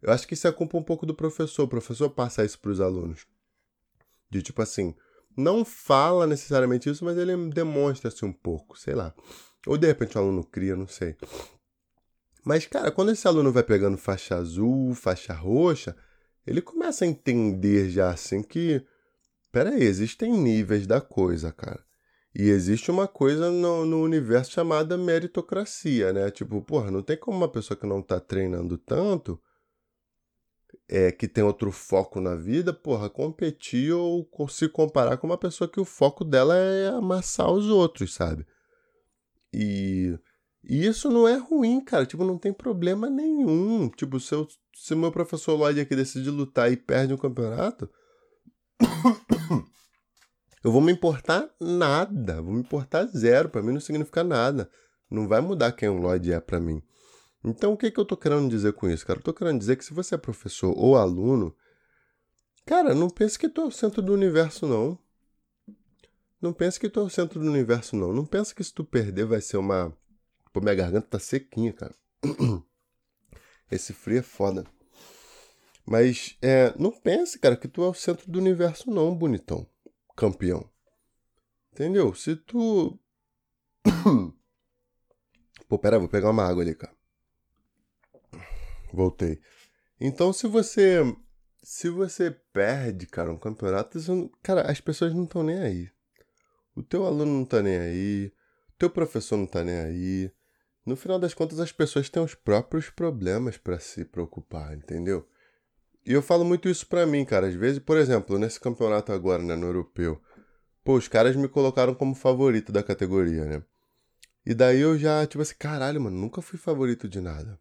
[0.00, 1.64] eu acho que isso é culpa um pouco do professor.
[1.64, 3.26] O professor passa isso para os alunos.
[4.30, 4.94] De tipo assim,
[5.36, 9.12] não fala necessariamente isso, mas ele demonstra assim um pouco, sei lá.
[9.66, 11.16] Ou de repente o aluno cria, não sei.
[12.44, 15.96] Mas, cara, quando esse aluno vai pegando faixa azul, faixa roxa,
[16.46, 18.86] ele começa a entender já assim que.
[19.50, 21.82] Pera aí, existem níveis da coisa, cara.
[22.34, 26.30] E existe uma coisa no, no, universo chamada meritocracia, né?
[26.30, 29.40] Tipo, porra, não tem como uma pessoa que não tá treinando tanto,
[30.88, 35.68] é, que tem outro foco na vida, porra, competir ou se comparar com uma pessoa
[35.68, 38.46] que o foco dela é amassar os outros, sabe?
[39.52, 40.18] E,
[40.62, 42.06] e isso não é ruim, cara.
[42.06, 43.88] Tipo, não tem problema nenhum.
[43.88, 47.90] Tipo, se, eu, se meu professor Lloyd aqui decide lutar e perde um campeonato.
[50.64, 54.70] eu vou me importar nada, vou me importar zero, para mim não significa nada.
[55.10, 56.82] Não vai mudar quem o Lloyd é para mim.
[57.44, 59.18] Então o que, que eu tô querendo dizer com isso, cara?
[59.18, 61.54] Eu tô querendo dizer que se você é professor ou aluno,
[62.66, 64.98] cara, não pense que tu é o centro do universo, não.
[66.40, 68.12] Não pense que tu é o centro do universo, não.
[68.12, 69.96] Não pense que se tu perder vai ser uma.
[70.52, 71.94] Pô, minha garganta tá sequinha, cara.
[73.70, 74.64] Esse frio é foda.
[75.88, 79.66] Mas é, não pense, cara, que tu é o centro do universo, não, bonitão
[80.18, 80.68] campeão.
[81.72, 82.12] Entendeu?
[82.12, 82.98] Se tu.
[85.68, 86.92] Pô, pera, vou pegar uma água ali, cara.
[88.92, 89.40] Voltei.
[90.00, 90.98] Então, se você.
[91.62, 93.98] Se você perde, cara, um campeonato,
[94.42, 95.90] cara, as pessoas não estão nem aí.
[96.74, 98.32] o teu aluno não tá nem aí,
[98.70, 100.32] o teu professor não tá nem aí.
[100.86, 105.28] No final das contas, as pessoas têm os próprios problemas para se preocupar, entendeu?
[106.08, 107.48] E eu falo muito isso pra mim, cara.
[107.48, 110.18] Às vezes, por exemplo, nesse campeonato agora, né, no europeu,
[110.82, 113.62] pô, os caras me colocaram como favorito da categoria, né?
[114.46, 117.60] E daí eu já, tipo assim, caralho, mano, nunca fui favorito de nada.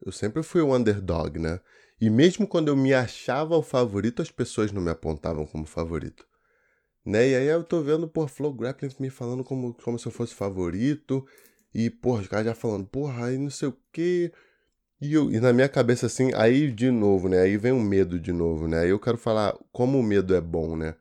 [0.00, 1.58] Eu sempre fui o underdog, né?
[2.00, 6.24] E mesmo quando eu me achava o favorito, as pessoas não me apontavam como favorito.
[7.04, 7.30] Né?
[7.30, 10.32] E aí eu tô vendo, por Flow Grappling me falando como, como se eu fosse
[10.32, 11.26] favorito.
[11.74, 14.32] E, porra, os caras já falando, porra, aí não sei o quê.
[15.04, 17.42] E, eu, e na minha cabeça, assim, aí de novo, né?
[17.42, 18.80] Aí vem o medo de novo, né?
[18.80, 20.94] Aí eu quero falar como o medo é bom, né?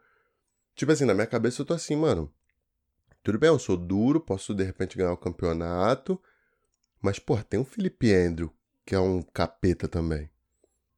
[0.75, 2.29] Tipo assim, na minha cabeça eu tô assim, mano.
[3.23, 6.21] Tudo bem, eu sou duro, posso de repente ganhar o campeonato.
[7.01, 8.51] Mas, porra, tem o Felipe Andrew,
[8.85, 10.29] que é um capeta também.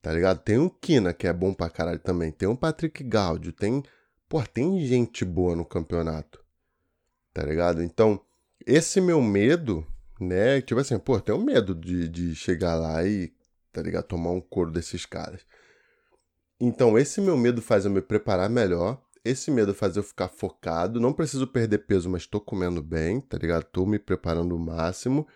[0.02, 0.40] Tá ligado?
[0.40, 2.32] Tem o Kina, que é bom pra caralho também.
[2.32, 3.54] Tem o Patrick Gaudio.
[3.54, 3.84] Tem.
[4.28, 6.44] Pô, tem gente boa no campeonato.
[7.32, 7.84] Tá ligado?
[7.84, 8.20] Então,
[8.66, 9.86] esse meu medo,
[10.20, 10.62] né?
[10.62, 13.34] Tipo assim, pô, tenho medo de, de chegar lá e,
[13.72, 14.06] tá ligado?
[14.06, 15.46] Tomar um couro desses caras.
[16.60, 19.02] Então, esse meu medo faz eu me preparar melhor.
[19.24, 21.00] Esse medo faz eu ficar focado.
[21.00, 23.64] Não preciso perder peso, mas tô comendo bem, tá ligado?
[23.66, 25.28] Tô me preparando o máximo.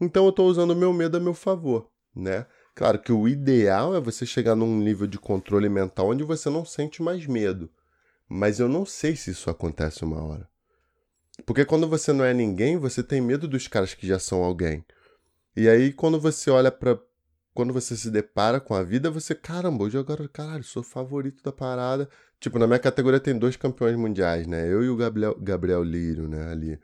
[0.00, 2.46] Então eu estou usando o meu medo a meu favor, né?
[2.74, 6.64] Claro que o ideal é você chegar num nível de controle mental onde você não
[6.64, 7.70] sente mais medo.
[8.28, 10.49] Mas eu não sei se isso acontece uma hora.
[11.46, 14.84] Porque quando você não é ninguém, você tem medo dos caras que já são alguém.
[15.56, 16.98] E aí quando você olha para
[17.52, 21.52] quando você se depara com a vida, você, caramba, hoje agora, caralho, sou favorito da
[21.52, 22.08] parada.
[22.38, 24.72] Tipo, na minha categoria tem dois campeões mundiais, né?
[24.72, 26.78] Eu e o Gabriel, Gabriel Lírio, né, ali.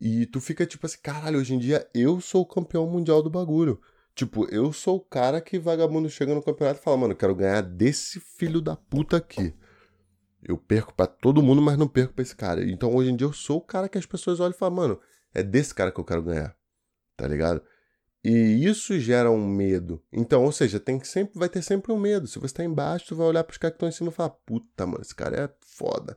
[0.00, 3.30] E tu fica tipo assim, caralho, hoje em dia eu sou o campeão mundial do
[3.30, 3.80] bagulho.
[4.14, 7.60] Tipo, eu sou o cara que vagabundo chega no campeonato e fala, mano, quero ganhar
[7.62, 9.54] desse filho da puta aqui.
[10.46, 12.64] Eu perco para todo mundo, mas não perco pra esse cara.
[12.64, 15.00] Então hoje em dia eu sou o cara que as pessoas olham e falam, mano,
[15.34, 16.56] é desse cara que eu quero ganhar.
[17.16, 17.62] Tá ligado?
[18.22, 20.02] E isso gera um medo.
[20.12, 22.26] Então, ou seja, tem que sempre, vai ter sempre um medo.
[22.26, 24.30] Se você tá embaixo, tu vai olhar pros caras que estão em cima e falar,
[24.30, 26.16] puta, mano, esse cara é foda.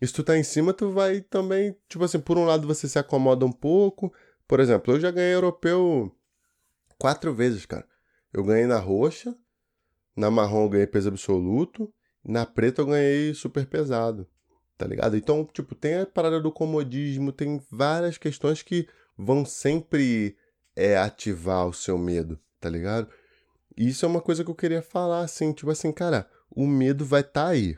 [0.00, 2.88] E se tu tá em cima, tu vai também, tipo assim, por um lado você
[2.88, 4.12] se acomoda um pouco.
[4.46, 6.10] Por exemplo, eu já ganhei europeu
[6.98, 7.86] quatro vezes, cara.
[8.32, 9.34] Eu ganhei na roxa,
[10.16, 11.92] na marrom eu ganhei peso absoluto,
[12.24, 14.26] na preta eu ganhei super pesado,
[14.76, 15.16] tá ligado?
[15.16, 20.36] Então, tipo, tem a parada do comodismo, tem várias questões que vão sempre
[20.74, 23.08] é, ativar o seu medo, tá ligado?
[23.76, 27.20] Isso é uma coisa que eu queria falar, assim, tipo assim, cara, o medo vai
[27.20, 27.76] estar tá aí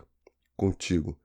[0.56, 1.16] contigo.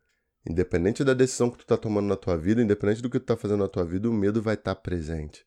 [0.48, 3.36] Independente da decisão que tu tá tomando na tua vida, independente do que tu tá
[3.36, 5.46] fazendo na tua vida, o medo vai estar tá presente.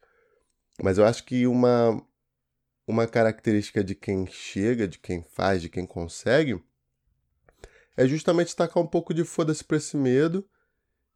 [0.83, 2.03] Mas eu acho que uma
[2.87, 6.61] uma característica de quem chega, de quem faz, de quem consegue,
[8.03, 10.45] é justamente tacar um pouco de foda-se pra esse medo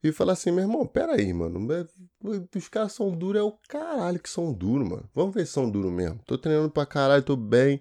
[0.02, 1.86] e falar assim, meu irmão, peraí, mano, é,
[2.56, 5.08] os caras são duros, é o caralho que são duros, mano.
[5.14, 6.20] Vamos ver se são duros mesmo.
[6.26, 7.80] Tô treinando pra caralho, tô bem,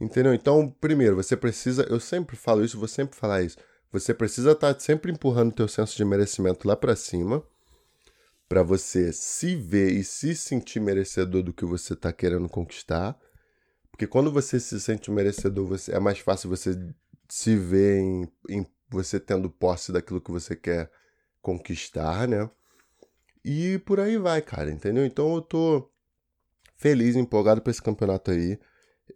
[0.00, 0.32] entendeu?
[0.32, 3.56] Então, primeiro, você precisa, eu sempre falo isso, vou sempre falar isso
[3.98, 7.42] você precisa estar tá sempre empurrando o teu senso de merecimento lá para cima,
[8.48, 13.18] para você se ver e se sentir merecedor do que você está querendo conquistar.
[13.90, 16.78] Porque quando você se sente merecedor, você, é mais fácil você
[17.28, 20.90] se ver em, em você tendo posse daquilo que você quer
[21.40, 22.48] conquistar, né?
[23.44, 25.04] E por aí vai, cara, entendeu?
[25.04, 25.90] Então eu tô
[26.76, 28.58] feliz, empolgado para esse campeonato aí.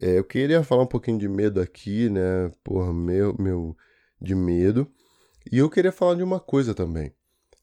[0.00, 2.50] É, eu queria falar um pouquinho de medo aqui, né?
[2.62, 3.76] Porra, meu, meu,
[4.20, 4.90] de medo.
[5.50, 7.12] E eu queria falar de uma coisa também.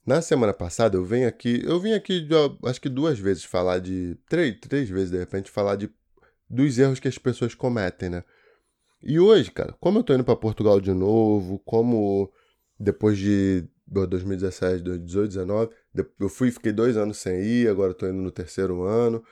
[0.05, 2.27] Na semana passada eu venho aqui, eu vim aqui
[2.65, 5.89] acho que duas vezes falar de três, três vezes de repente falar de
[6.49, 8.23] dos erros que as pessoas cometem, né?
[9.01, 12.31] E hoje, cara, como eu tô indo para Portugal de novo, como
[12.79, 15.75] depois de 2017, 2018, 2019,
[16.19, 19.23] eu fui fiquei dois anos sem ir, agora tô indo no terceiro ano.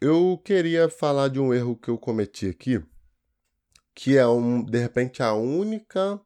[0.00, 2.82] Eu queria falar de um erro que eu cometi aqui,
[3.94, 6.20] que é um, de repente a única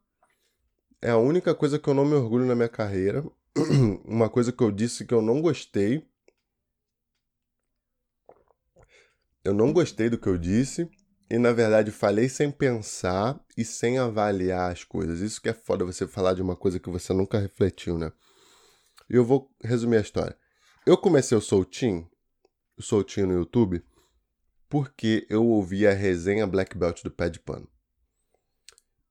[1.01, 3.23] é a única coisa que eu não me orgulho na minha carreira.
[4.03, 6.03] Uma coisa que eu disse que eu não gostei.
[9.43, 10.89] Eu não gostei do que eu disse.
[11.29, 15.19] E na verdade falei sem pensar e sem avaliar as coisas.
[15.19, 18.11] Isso que é foda você falar de uma coisa que você nunca refletiu, né?
[19.09, 20.37] E eu vou resumir a história.
[20.85, 22.09] Eu comecei o Soltinho,
[22.77, 23.83] o Soltinho no YouTube,
[24.69, 27.67] porque eu ouvi a resenha Black Belt do Pé de Pano.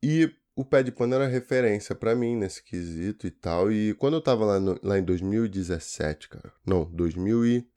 [0.02, 3.70] E o pé de pano era referência para mim nesse quesito e tal.
[3.70, 6.52] E quando eu tava lá, no, lá em 2017, cara.
[6.64, 7.68] Não, 2000 e...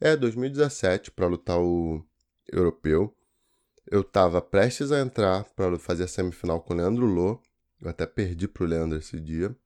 [0.00, 2.04] É, 2017, para lutar o
[2.52, 3.16] europeu.
[3.90, 7.40] Eu tava prestes a entrar para fazer a semifinal com o Leandro Lô.
[7.80, 9.56] Eu até perdi pro Leandro esse dia.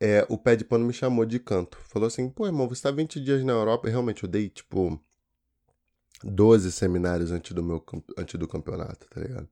[0.00, 1.78] é, o pé de pano me chamou de canto.
[1.78, 3.88] Falou assim, pô, irmão, você tá 20 dias na Europa.
[3.88, 5.00] E realmente, eu dei, tipo,
[6.24, 7.84] 12 seminários antes do, meu,
[8.18, 9.48] antes do campeonato, tá ligado?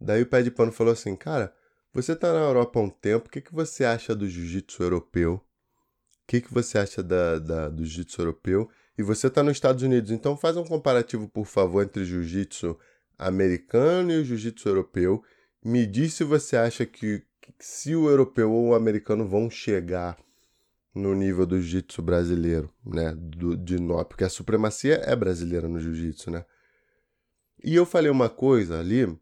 [0.00, 1.54] Daí o pé de pano falou assim, cara,
[1.92, 5.34] você tá na Europa há um tempo, o que, que você acha do jiu-jitsu europeu?
[5.34, 8.70] O que, que você acha da, da do jiu-jitsu europeu?
[8.98, 12.78] E você tá nos Estados Unidos, então faz um comparativo, por favor, entre jiu-jitsu
[13.18, 15.22] americano e o jiu-jitsu europeu.
[15.62, 20.16] Me diz se você acha que, que se o europeu ou o americano vão chegar
[20.94, 23.14] no nível do jiu-jitsu brasileiro, né?
[23.14, 26.44] Do, de nó, porque a supremacia é brasileira no jiu-jitsu, né?
[27.62, 29.18] E eu falei uma coisa ali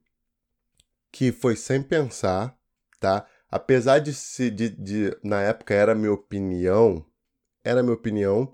[1.10, 2.56] que foi sem pensar,
[3.00, 3.26] tá?
[3.50, 7.04] Apesar de, se, de, de na época era minha opinião,
[7.62, 8.52] era minha opinião,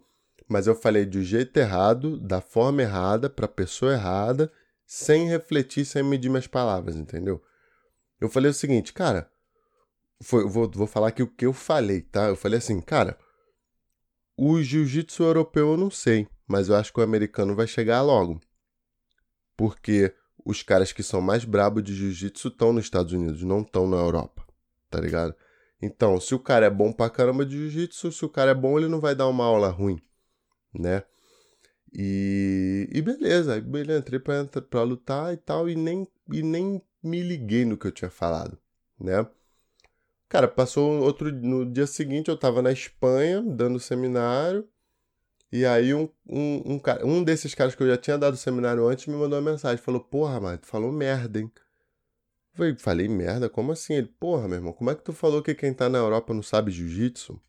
[0.51, 4.53] mas eu falei do jeito errado, da forma errada, para a pessoa errada,
[4.85, 7.41] sem refletir, sem medir minhas palavras, entendeu?
[8.21, 9.31] Eu falei o seguinte, cara,
[10.21, 12.27] foi, vou, vou falar aqui o que eu falei, tá?
[12.27, 13.17] Eu falei assim, cara,
[14.37, 18.41] o jiu-jitsu europeu eu não sei, mas eu acho que o americano vai chegar logo.
[19.57, 20.13] Porque
[20.45, 23.99] os caras que são mais brabos de jiu-jitsu estão nos Estados Unidos, não estão na
[23.99, 24.45] Europa,
[24.91, 25.33] tá ligado?
[25.81, 28.77] Então, se o cara é bom pra caramba de jiu-jitsu, se o cara é bom,
[28.77, 30.03] ele não vai dar uma aula ruim,
[30.75, 31.03] né?
[31.93, 37.65] E, e beleza, beleza, entrei pra, lutar e tal, e nem, e nem me liguei
[37.65, 38.59] no que eu tinha falado,
[38.99, 39.27] né?
[40.29, 41.33] Cara, passou outro.
[41.33, 44.69] No dia seguinte eu tava na Espanha, dando seminário,
[45.53, 49.07] e aí um, um, um, um desses caras que eu já tinha dado seminário antes
[49.07, 49.83] me mandou uma mensagem.
[49.83, 51.51] Falou, porra, mano, tu falou merda, hein?
[52.55, 53.49] Falei, falei merda?
[53.49, 53.95] Como assim?
[53.95, 56.43] Ele, porra, meu irmão, como é que tu falou que quem tá na Europa não
[56.43, 57.41] sabe jiu-jitsu?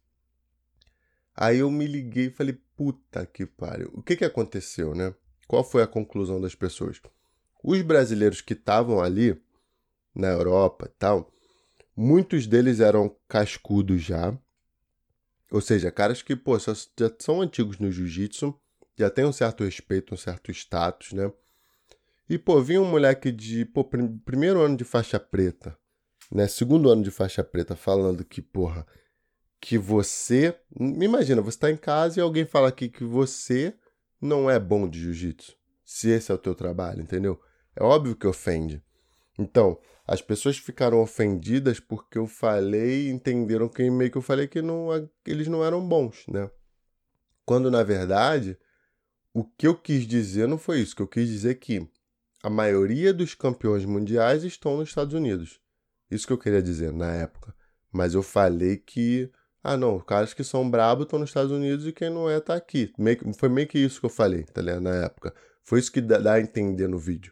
[1.36, 3.92] Aí eu me liguei e falei, puta que pariu.
[3.94, 5.14] O que que aconteceu, né?
[5.48, 7.00] Qual foi a conclusão das pessoas?
[7.64, 9.40] Os brasileiros que estavam ali,
[10.16, 11.32] na Europa e tal,
[11.96, 14.36] muitos deles eram cascudos já,
[15.52, 16.74] ou seja, caras que, pô, já
[17.20, 18.60] são antigos no jiu-jitsu,
[18.98, 21.32] já tem um certo respeito, um certo status, né?
[22.28, 25.78] E, pô, vinha um moleque de, pô, prim primeiro ano de faixa preta,
[26.32, 26.48] né?
[26.48, 28.88] Segundo ano de faixa preta, falando que, porra,
[29.62, 30.54] que você.
[30.78, 33.74] Imagina, você tá em casa e alguém fala aqui que você
[34.20, 35.56] não é bom de jiu-jitsu.
[35.86, 37.40] Se esse é o teu trabalho, entendeu?
[37.76, 38.84] É óbvio que ofende.
[39.38, 44.62] Então, as pessoas ficaram ofendidas porque eu falei, entenderam que meio que eu falei que
[44.62, 44.90] não,
[45.26, 46.50] eles não eram bons, né?
[47.46, 48.58] Quando na verdade,
[49.34, 51.88] o que eu quis dizer não foi isso, que eu quis dizer que
[52.44, 55.62] a maioria dos campeões mundiais estão nos Estados Unidos.
[56.10, 57.56] Isso que eu queria dizer na época.
[57.92, 59.30] Mas eu falei que,
[59.64, 62.40] ah não, os caras que são brabos estão nos Estados Unidos e quem não é
[62.40, 62.92] tá aqui.
[62.98, 64.82] Meio, foi meio que isso que eu falei, tá ligado?
[64.82, 65.34] Na época.
[65.64, 67.32] Foi isso que dá, dá a entender no vídeo.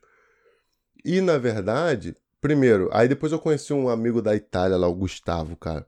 [1.03, 5.55] E na verdade, primeiro, aí depois eu conheci um amigo da Itália lá, o Gustavo,
[5.55, 5.85] cara.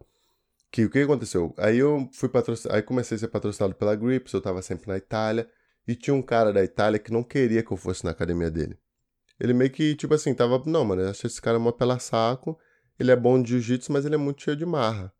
[0.71, 1.53] Que o que aconteceu?
[1.57, 4.97] Aí eu fui patrocinado, aí comecei a ser patrocinado pela Grips, eu tava sempre na
[4.97, 5.49] Itália,
[5.87, 8.79] e tinha um cara da Itália que não queria que eu fosse na academia dele.
[9.39, 12.57] Ele meio que, tipo assim, tava, não, mano, eu acho esse cara mó pela saco,
[12.97, 15.11] ele é bom de jiu-jitsu, mas ele é muito cheio de marra.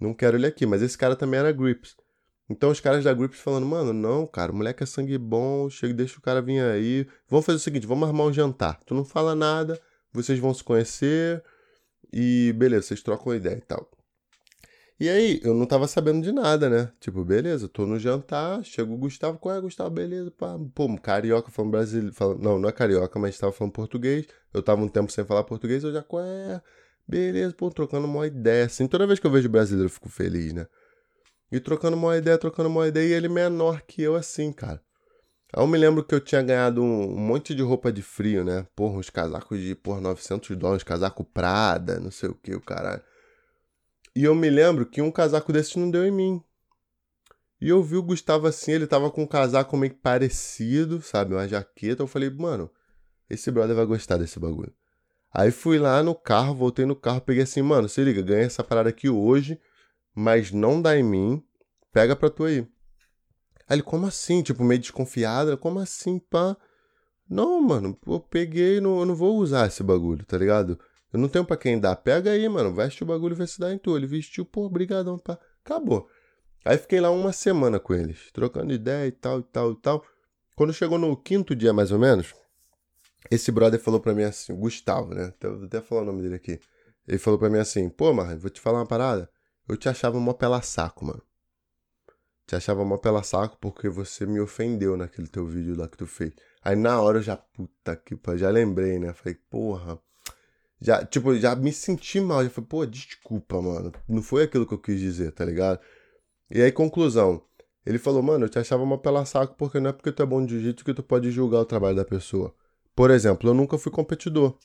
[0.00, 1.96] Não quero ele aqui, mas esse cara também era Grips.
[2.48, 5.94] Então os caras da Grips falando, mano, não, cara, o moleque é sangue bom, chega,
[5.94, 7.06] deixa o cara vir aí.
[7.28, 8.80] Vamos fazer o seguinte, vamos armar um jantar.
[8.84, 9.80] Tu não fala nada,
[10.12, 11.42] vocês vão se conhecer
[12.12, 13.90] e beleza, vocês trocam ideia e tal.
[14.98, 16.92] E aí, eu não tava sabendo de nada, né?
[17.00, 19.90] Tipo, beleza, tô no jantar, chega o Gustavo, qual é, Gustavo?
[19.90, 20.56] Beleza, pá.
[20.72, 24.26] Pô, carioca falando brasileiro, falando, não, não é carioca, mas tava falando português.
[24.52, 26.62] Eu tava um tempo sem falar português, eu já, qual é?
[27.06, 28.86] Beleza, pô, trocando uma ideia, assim.
[28.86, 30.66] Toda vez que eu vejo brasileiro, eu fico feliz, né?
[31.52, 34.82] E trocando uma ideia, trocando uma ideia, e ele menor que eu, assim, cara.
[35.52, 38.66] Aí eu me lembro que eu tinha ganhado um, monte de roupa de frio, né?
[38.74, 43.02] Porra, uns casacos de, por 900 dólares, casaco Prada, não sei o que, o caralho.
[44.16, 46.42] E eu me lembro que um casaco desses não deu em mim.
[47.60, 51.34] E eu vi o Gustavo assim, ele tava com um casaco meio parecido, sabe?
[51.34, 52.02] Uma jaqueta.
[52.02, 52.70] Eu falei, mano,
[53.30, 54.74] esse brother vai gostar desse bagulho.
[55.34, 58.62] Aí fui lá no carro, voltei no carro, peguei assim, mano, se liga, ganhei essa
[58.62, 59.60] parada aqui hoje
[60.14, 61.42] mas não dá em mim,
[61.92, 62.60] pega pra tu aí.
[63.66, 64.42] Aí ele, como assim?
[64.42, 66.56] Tipo, meio desconfiada, como assim, pá?
[67.28, 70.78] Não, mano, eu peguei, não, eu não vou usar esse bagulho, tá ligado?
[71.12, 71.96] Eu não tenho pra quem dar.
[71.96, 73.96] Pega aí, mano, veste o bagulho e vê se dá em tu.
[73.96, 75.38] Ele vestiu, pô, brigadão, pá.
[75.64, 76.08] Acabou.
[76.64, 80.04] Aí fiquei lá uma semana com eles, trocando ideia e tal, e tal, e tal.
[80.56, 82.34] Quando chegou no quinto dia, mais ou menos,
[83.30, 85.32] esse brother falou pra mim assim, o Gustavo, né?
[85.40, 86.60] Vou até falar o nome dele aqui.
[87.06, 89.30] Ele falou pra mim assim, pô, Marra, vou te falar uma parada.
[89.68, 91.22] Eu te achava mó pela saco, mano.
[92.46, 96.06] Te achava mó pela saco porque você me ofendeu naquele teu vídeo lá que tu
[96.06, 96.32] fez.
[96.62, 99.12] Aí na hora eu já, puta que pariu, já lembrei, né?
[99.14, 99.98] Falei, porra,
[100.80, 102.44] Já, tipo, já me senti mal.
[102.44, 103.92] Já falei, pô, desculpa, mano.
[104.08, 105.80] Não foi aquilo que eu quis dizer, tá ligado?
[106.50, 107.42] E aí, conclusão.
[107.86, 110.26] Ele falou, mano, eu te achava uma pela saco porque não é porque tu é
[110.26, 112.54] bom de jiu-jitsu que tu pode julgar o trabalho da pessoa.
[112.94, 114.56] Por exemplo, eu nunca fui competidor.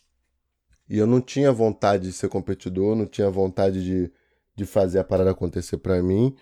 [0.89, 4.11] E eu não tinha vontade de ser competidor, não tinha vontade de,
[4.55, 6.35] de fazer a parada acontecer para mim.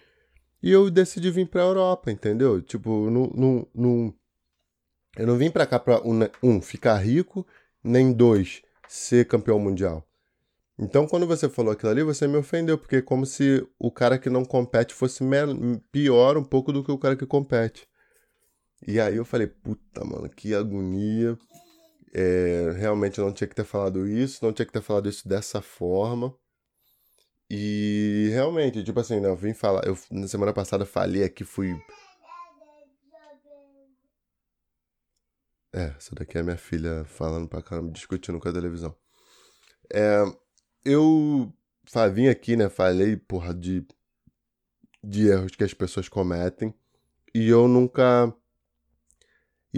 [0.61, 2.61] E eu decidi vir pra Europa, entendeu?
[2.61, 4.13] Tipo, não, não, não,
[5.17, 6.01] eu não vim pra cá pra,
[6.43, 7.45] um, ficar rico,
[7.83, 10.07] nem dois, ser campeão mundial.
[10.79, 14.19] Então, quando você falou aquilo ali, você me ofendeu, porque é como se o cara
[14.19, 15.23] que não compete fosse
[15.91, 17.87] pior um pouco do que o cara que compete.
[18.87, 21.35] E aí eu falei, puta, mano, que agonia.
[22.13, 25.27] É, realmente eu não tinha que ter falado isso, não tinha que ter falado isso
[25.27, 26.33] dessa forma.
[27.49, 31.73] E realmente, tipo assim, né, eu vim falar, eu na semana passada falei aqui, fui.
[35.73, 38.95] É, essa daqui é minha filha falando pra caramba, discutindo com a televisão.
[39.93, 40.23] É,
[40.83, 41.53] eu
[42.13, 43.85] vim aqui, né, falei, porra, de,
[45.03, 46.73] de erros que as pessoas cometem.
[47.33, 48.33] E eu nunca.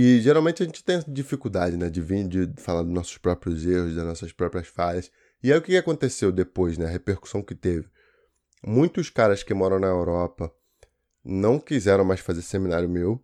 [0.02, 3.94] E geralmente a gente tem dificuldade, né, de vir de falar dos nossos próprios erros,
[3.94, 5.12] das nossas próprias falhas.
[5.44, 6.86] E aí o que aconteceu depois, né?
[6.86, 7.86] A repercussão que teve.
[8.66, 10.54] Muitos caras que moram na Europa
[11.22, 13.22] não quiseram mais fazer seminário meu,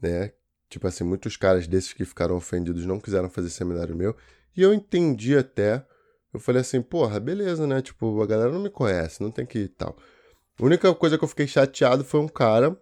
[0.00, 0.32] né?
[0.70, 4.16] Tipo assim, muitos caras desses que ficaram ofendidos não quiseram fazer seminário meu.
[4.56, 5.84] E eu entendi até.
[6.32, 7.82] Eu falei assim, porra, beleza, né?
[7.82, 9.98] Tipo, a galera não me conhece, não tem que ir tal.
[10.58, 12.74] A única coisa que eu fiquei chateado foi um cara,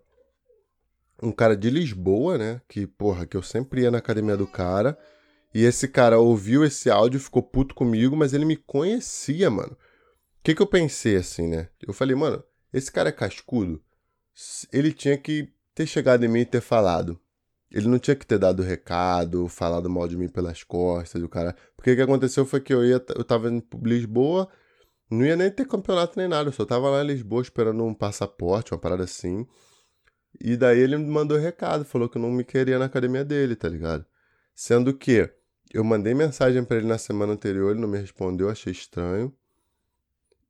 [1.22, 2.60] um cara de Lisboa, né?
[2.68, 4.98] Que, porra, que eu sempre ia na academia do cara.
[5.54, 9.72] E esse cara ouviu esse áudio, ficou puto comigo, mas ele me conhecia, mano.
[9.72, 9.76] O
[10.42, 11.68] que, que eu pensei assim, né?
[11.86, 12.42] Eu falei, mano,
[12.72, 13.82] esse cara é cascudo.
[14.72, 17.18] Ele tinha que ter chegado em mim e ter falado.
[17.70, 21.54] Ele não tinha que ter dado recado, falado mal de mim pelas costas, o cara.
[21.76, 24.48] Porque o que aconteceu foi que eu ia, eu tava em Lisboa,
[25.10, 27.92] não ia nem ter campeonato nem nada, eu só tava lá em Lisboa esperando um
[27.92, 29.46] passaporte, uma parada assim.
[30.40, 33.68] E daí ele me mandou recado, falou que não me queria na academia dele, tá
[33.68, 34.04] ligado?
[34.54, 35.30] Sendo que
[35.72, 39.34] eu mandei mensagem para ele na semana anterior, ele não me respondeu, achei estranho.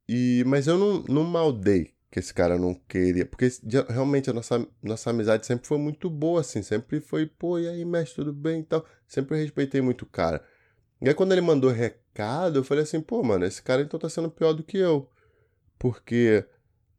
[0.07, 3.47] E mas eu não, não maldei que esse cara não queria, porque
[3.87, 7.85] realmente a nossa, nossa amizade sempre foi muito boa, assim, sempre foi, pô, e aí,
[7.85, 8.85] mestre, tudo bem e tal.
[9.07, 10.43] Sempre respeitei muito o cara.
[11.01, 14.09] E aí quando ele mandou recado, eu falei assim, pô, mano, esse cara então tá
[14.09, 15.09] sendo pior do que eu.
[15.77, 16.43] Porque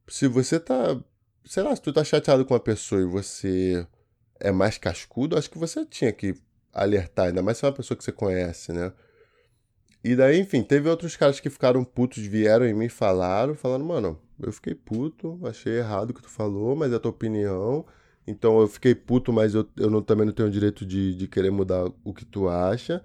[0.09, 1.03] se você tá,
[1.51, 3.85] sei lá, se tu tá chateado com uma pessoa e você
[4.39, 6.33] é mais cascudo, acho que você tinha que
[6.73, 8.93] alertar, ainda mais se é uma pessoa que você conhece, né?
[10.05, 13.85] E daí, enfim, teve outros caras que ficaram putos, vieram em mim e falaram, falando,
[13.85, 17.85] mano, eu fiquei puto, achei errado o que tu falou, mas é a tua opinião.
[18.25, 21.51] Então eu fiquei puto, mas eu, eu não, também não tenho direito de, de querer
[21.51, 23.03] mudar o que tu acha.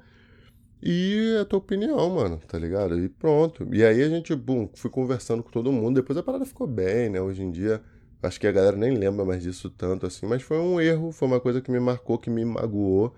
[0.84, 3.00] E é a tua opinião, mano, tá ligado?
[3.00, 3.68] E pronto.
[3.74, 5.96] E aí a gente, bum, fui conversando com todo mundo.
[5.96, 7.20] Depois a parada ficou bem, né?
[7.20, 7.82] Hoje em dia,
[8.22, 10.26] acho que a galera nem lembra mais disso tanto assim.
[10.26, 13.16] Mas foi um erro, foi uma coisa que me marcou, que me magoou.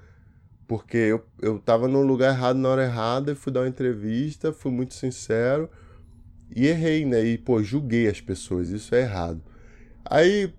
[0.67, 4.71] Porque eu, eu tava no lugar errado na hora errada, fui dar uma entrevista, fui
[4.71, 5.69] muito sincero
[6.53, 7.23] e errei, né?
[7.23, 9.41] E, pô, julguei as pessoas, isso é errado.
[10.05, 10.53] Aí,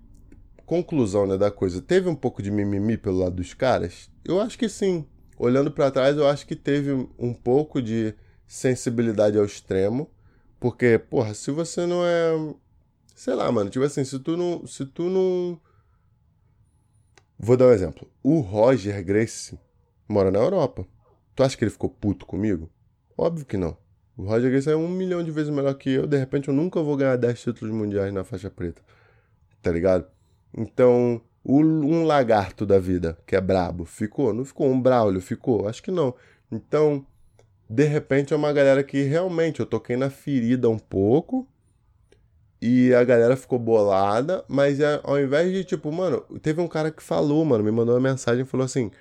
[0.65, 4.09] conclusão, né, da coisa, teve um pouco de mimimi pelo lado dos caras?
[4.23, 5.05] Eu acho que sim.
[5.37, 8.13] Olhando para trás, eu acho que teve um pouco de
[8.47, 10.09] sensibilidade ao extremo.
[10.59, 12.53] Porque, porra, se você não é.
[13.19, 14.65] Sei lá, mano, tipo assim, se tu não.
[14.65, 15.59] Se tu não.
[17.37, 18.09] Vou dar um exemplo.
[18.23, 19.59] O Roger Grace
[20.07, 20.87] mora na Europa.
[21.35, 22.69] Tu acha que ele ficou puto comigo?
[23.17, 23.75] Óbvio que não.
[24.15, 26.07] O Roger Grace é um milhão de vezes melhor que eu.
[26.07, 28.81] De repente eu nunca vou ganhar 10 títulos mundiais na faixa preta.
[29.61, 30.07] Tá ligado?
[30.57, 34.33] Então, um lagarto da vida, que é brabo, ficou?
[34.33, 34.65] Não ficou?
[34.65, 35.67] Um Braulio ficou?
[35.67, 36.15] Acho que não.
[36.49, 37.05] Então,
[37.69, 41.45] de repente é uma galera que realmente eu toquei na ferida um pouco.
[42.61, 46.91] E a galera ficou bolada, mas é, ao invés de tipo, mano, teve um cara
[46.91, 48.91] que falou, mano, me mandou uma mensagem e falou assim: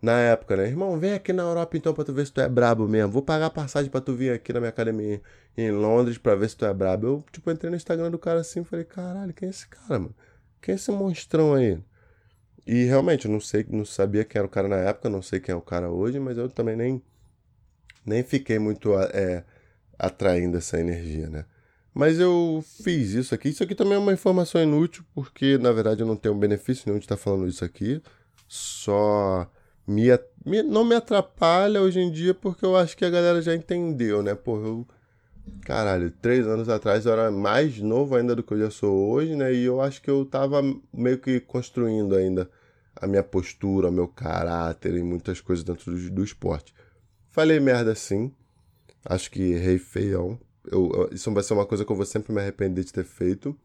[0.00, 0.68] na época, né?
[0.68, 3.10] Irmão, vem aqui na Europa então pra tu ver se tu é brabo mesmo.
[3.10, 5.20] Vou pagar passagem pra tu vir aqui na minha academia
[5.56, 7.06] em Londres pra ver se tu é brabo.
[7.06, 9.98] Eu, tipo, entrei no Instagram do cara assim e falei, caralho, quem é esse cara,
[9.98, 10.14] mano?
[10.60, 11.78] Quem é esse monstrão aí?
[12.66, 15.40] E realmente, eu não sei, não sabia quem era o cara na época, não sei
[15.40, 17.02] quem é o cara hoje, mas eu também nem,
[18.04, 19.44] nem fiquei muito é,
[19.98, 21.44] atraindo essa energia, né?
[21.96, 23.48] Mas eu fiz isso aqui.
[23.48, 26.98] Isso aqui também é uma informação inútil, porque na verdade eu não tenho benefício nenhum
[26.98, 28.02] de estar falando isso aqui.
[28.46, 29.50] Só
[29.88, 30.08] me,
[30.44, 34.22] me, não me atrapalha hoje em dia porque eu acho que a galera já entendeu,
[34.22, 34.34] né?
[34.34, 34.86] Pô, eu.
[35.62, 39.34] Caralho, três anos atrás eu era mais novo ainda do que eu já sou hoje,
[39.34, 39.54] né?
[39.54, 40.60] E eu acho que eu tava
[40.92, 42.50] meio que construindo ainda
[42.94, 46.74] a minha postura, o meu caráter e muitas coisas dentro do, do esporte.
[47.30, 48.30] Falei merda sim.
[49.02, 50.38] Acho que errei feião.
[50.70, 53.56] Eu, isso vai ser uma coisa que eu vou sempre me arrepender de ter feito.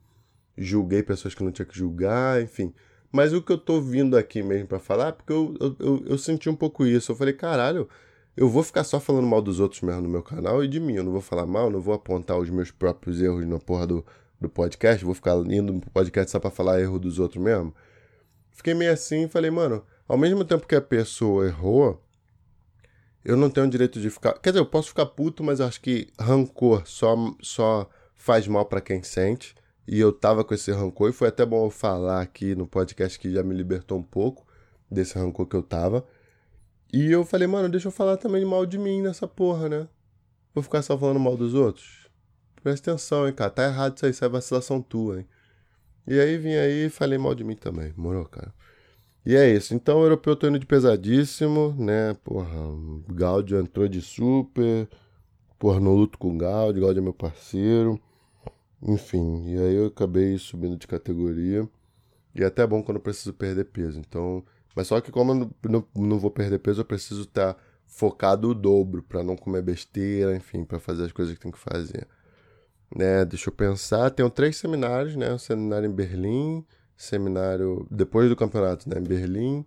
[0.58, 2.74] Julguei pessoas que não tinha que julgar, enfim.
[3.12, 6.18] Mas o que eu tô vindo aqui mesmo para falar, porque eu, eu, eu, eu,
[6.18, 7.12] senti um pouco isso.
[7.12, 7.90] Eu falei, caralho,
[8.38, 10.96] eu vou ficar só falando mal dos outros mesmo no meu canal e de mim.
[10.96, 14.06] Eu não vou falar mal, não vou apontar os meus próprios erros na porra do,
[14.40, 15.04] do podcast.
[15.04, 17.74] Vou ficar indo no podcast só pra falar erro dos outros mesmo.
[18.52, 22.02] Fiquei meio assim e falei, mano, ao mesmo tempo que a pessoa errou,
[23.24, 24.34] eu não tenho direito de ficar.
[24.34, 28.82] Quer dizer, eu posso ficar puto, mas acho que rancor só, só faz mal para
[28.82, 29.56] quem sente.
[29.88, 33.20] E eu tava com esse rancor, e foi até bom eu falar aqui no podcast
[33.20, 34.46] que já me libertou um pouco
[34.90, 36.06] desse rancor que eu tava.
[36.94, 39.88] E eu falei, mano, deixa eu falar também mal de mim nessa porra, né?
[40.54, 42.10] Vou ficar só falando mal dos outros?
[42.62, 43.50] Presta atenção, hein, cara.
[43.50, 45.28] Tá errado isso aí, isso é vacilação tua, hein?
[46.06, 48.54] E aí vim aí e falei mal de mim também, morou, cara.
[49.26, 49.74] E é isso.
[49.74, 52.14] Então o europeu tô indo de pesadíssimo, né?
[52.24, 52.58] Porra,
[53.10, 54.88] Gaudio entrou de super.
[55.60, 58.00] Porra, no luto com o Gaudio, Gaudio é meu parceiro.
[58.82, 61.68] Enfim, e aí eu acabei subindo de categoria.
[62.34, 64.00] E é até bom quando eu preciso perder peso.
[64.00, 64.44] Então,
[64.76, 68.50] mas só que como eu não, não, não vou perder peso, eu preciso estar focado
[68.50, 72.08] o dobro para não comer besteira, enfim, para fazer as coisas que tem que fazer.
[72.96, 75.34] Né, deixa eu pensar, tenho três seminários, né?
[75.34, 76.66] Um seminário em Berlim,
[77.02, 79.00] seminário depois do campeonato, né?
[79.00, 79.66] Em Berlim,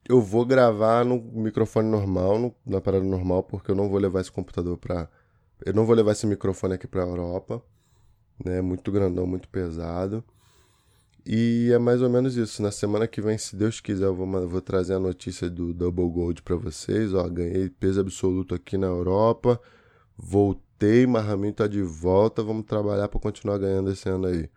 [0.08, 4.20] eu vou gravar no microfone normal, no, na parada normal, porque eu não vou levar
[4.20, 5.08] esse computador pra.
[5.64, 7.62] Eu não vou levar esse microfone aqui pra Europa.
[8.44, 8.60] Né?
[8.60, 10.22] Muito grandão, muito pesado.
[11.26, 12.62] E é mais ou menos isso.
[12.62, 16.08] Na semana que vem, se Deus quiser, eu vou, vou trazer a notícia do Double
[16.08, 17.12] Gold para vocês.
[17.14, 19.60] Ó, ganhei peso absoluto aqui na Europa.
[20.16, 22.42] Voltei, Marraminho tá de volta.
[22.42, 24.48] Vamos trabalhar para continuar ganhando esse ano aí.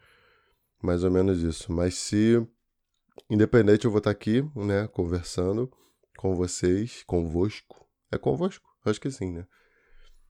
[0.84, 1.72] Mais ou menos isso.
[1.72, 2.46] Mas se
[3.30, 5.72] independente, eu vou estar tá aqui, né, conversando
[6.18, 7.88] com vocês, convosco.
[8.12, 8.68] É convosco?
[8.86, 9.46] Acho que sim, né?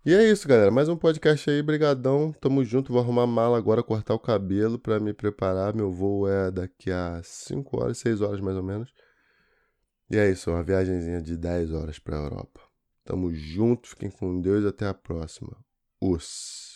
[0.06, 0.72] E é isso, galera.
[0.72, 1.62] Mais um podcast aí.
[1.62, 2.32] Brigadão.
[2.40, 2.94] Tamo junto.
[2.94, 5.74] Vou arrumar mala agora, cortar o cabelo para me preparar.
[5.74, 8.94] Meu voo é daqui a 5 horas, 6 horas mais ou menos.
[10.10, 12.62] E é isso, uma viagemzinha de 10 horas pra Europa.
[13.04, 15.56] Tamo junto, fiquem com Deus até a próxima.
[16.02, 16.69] Os.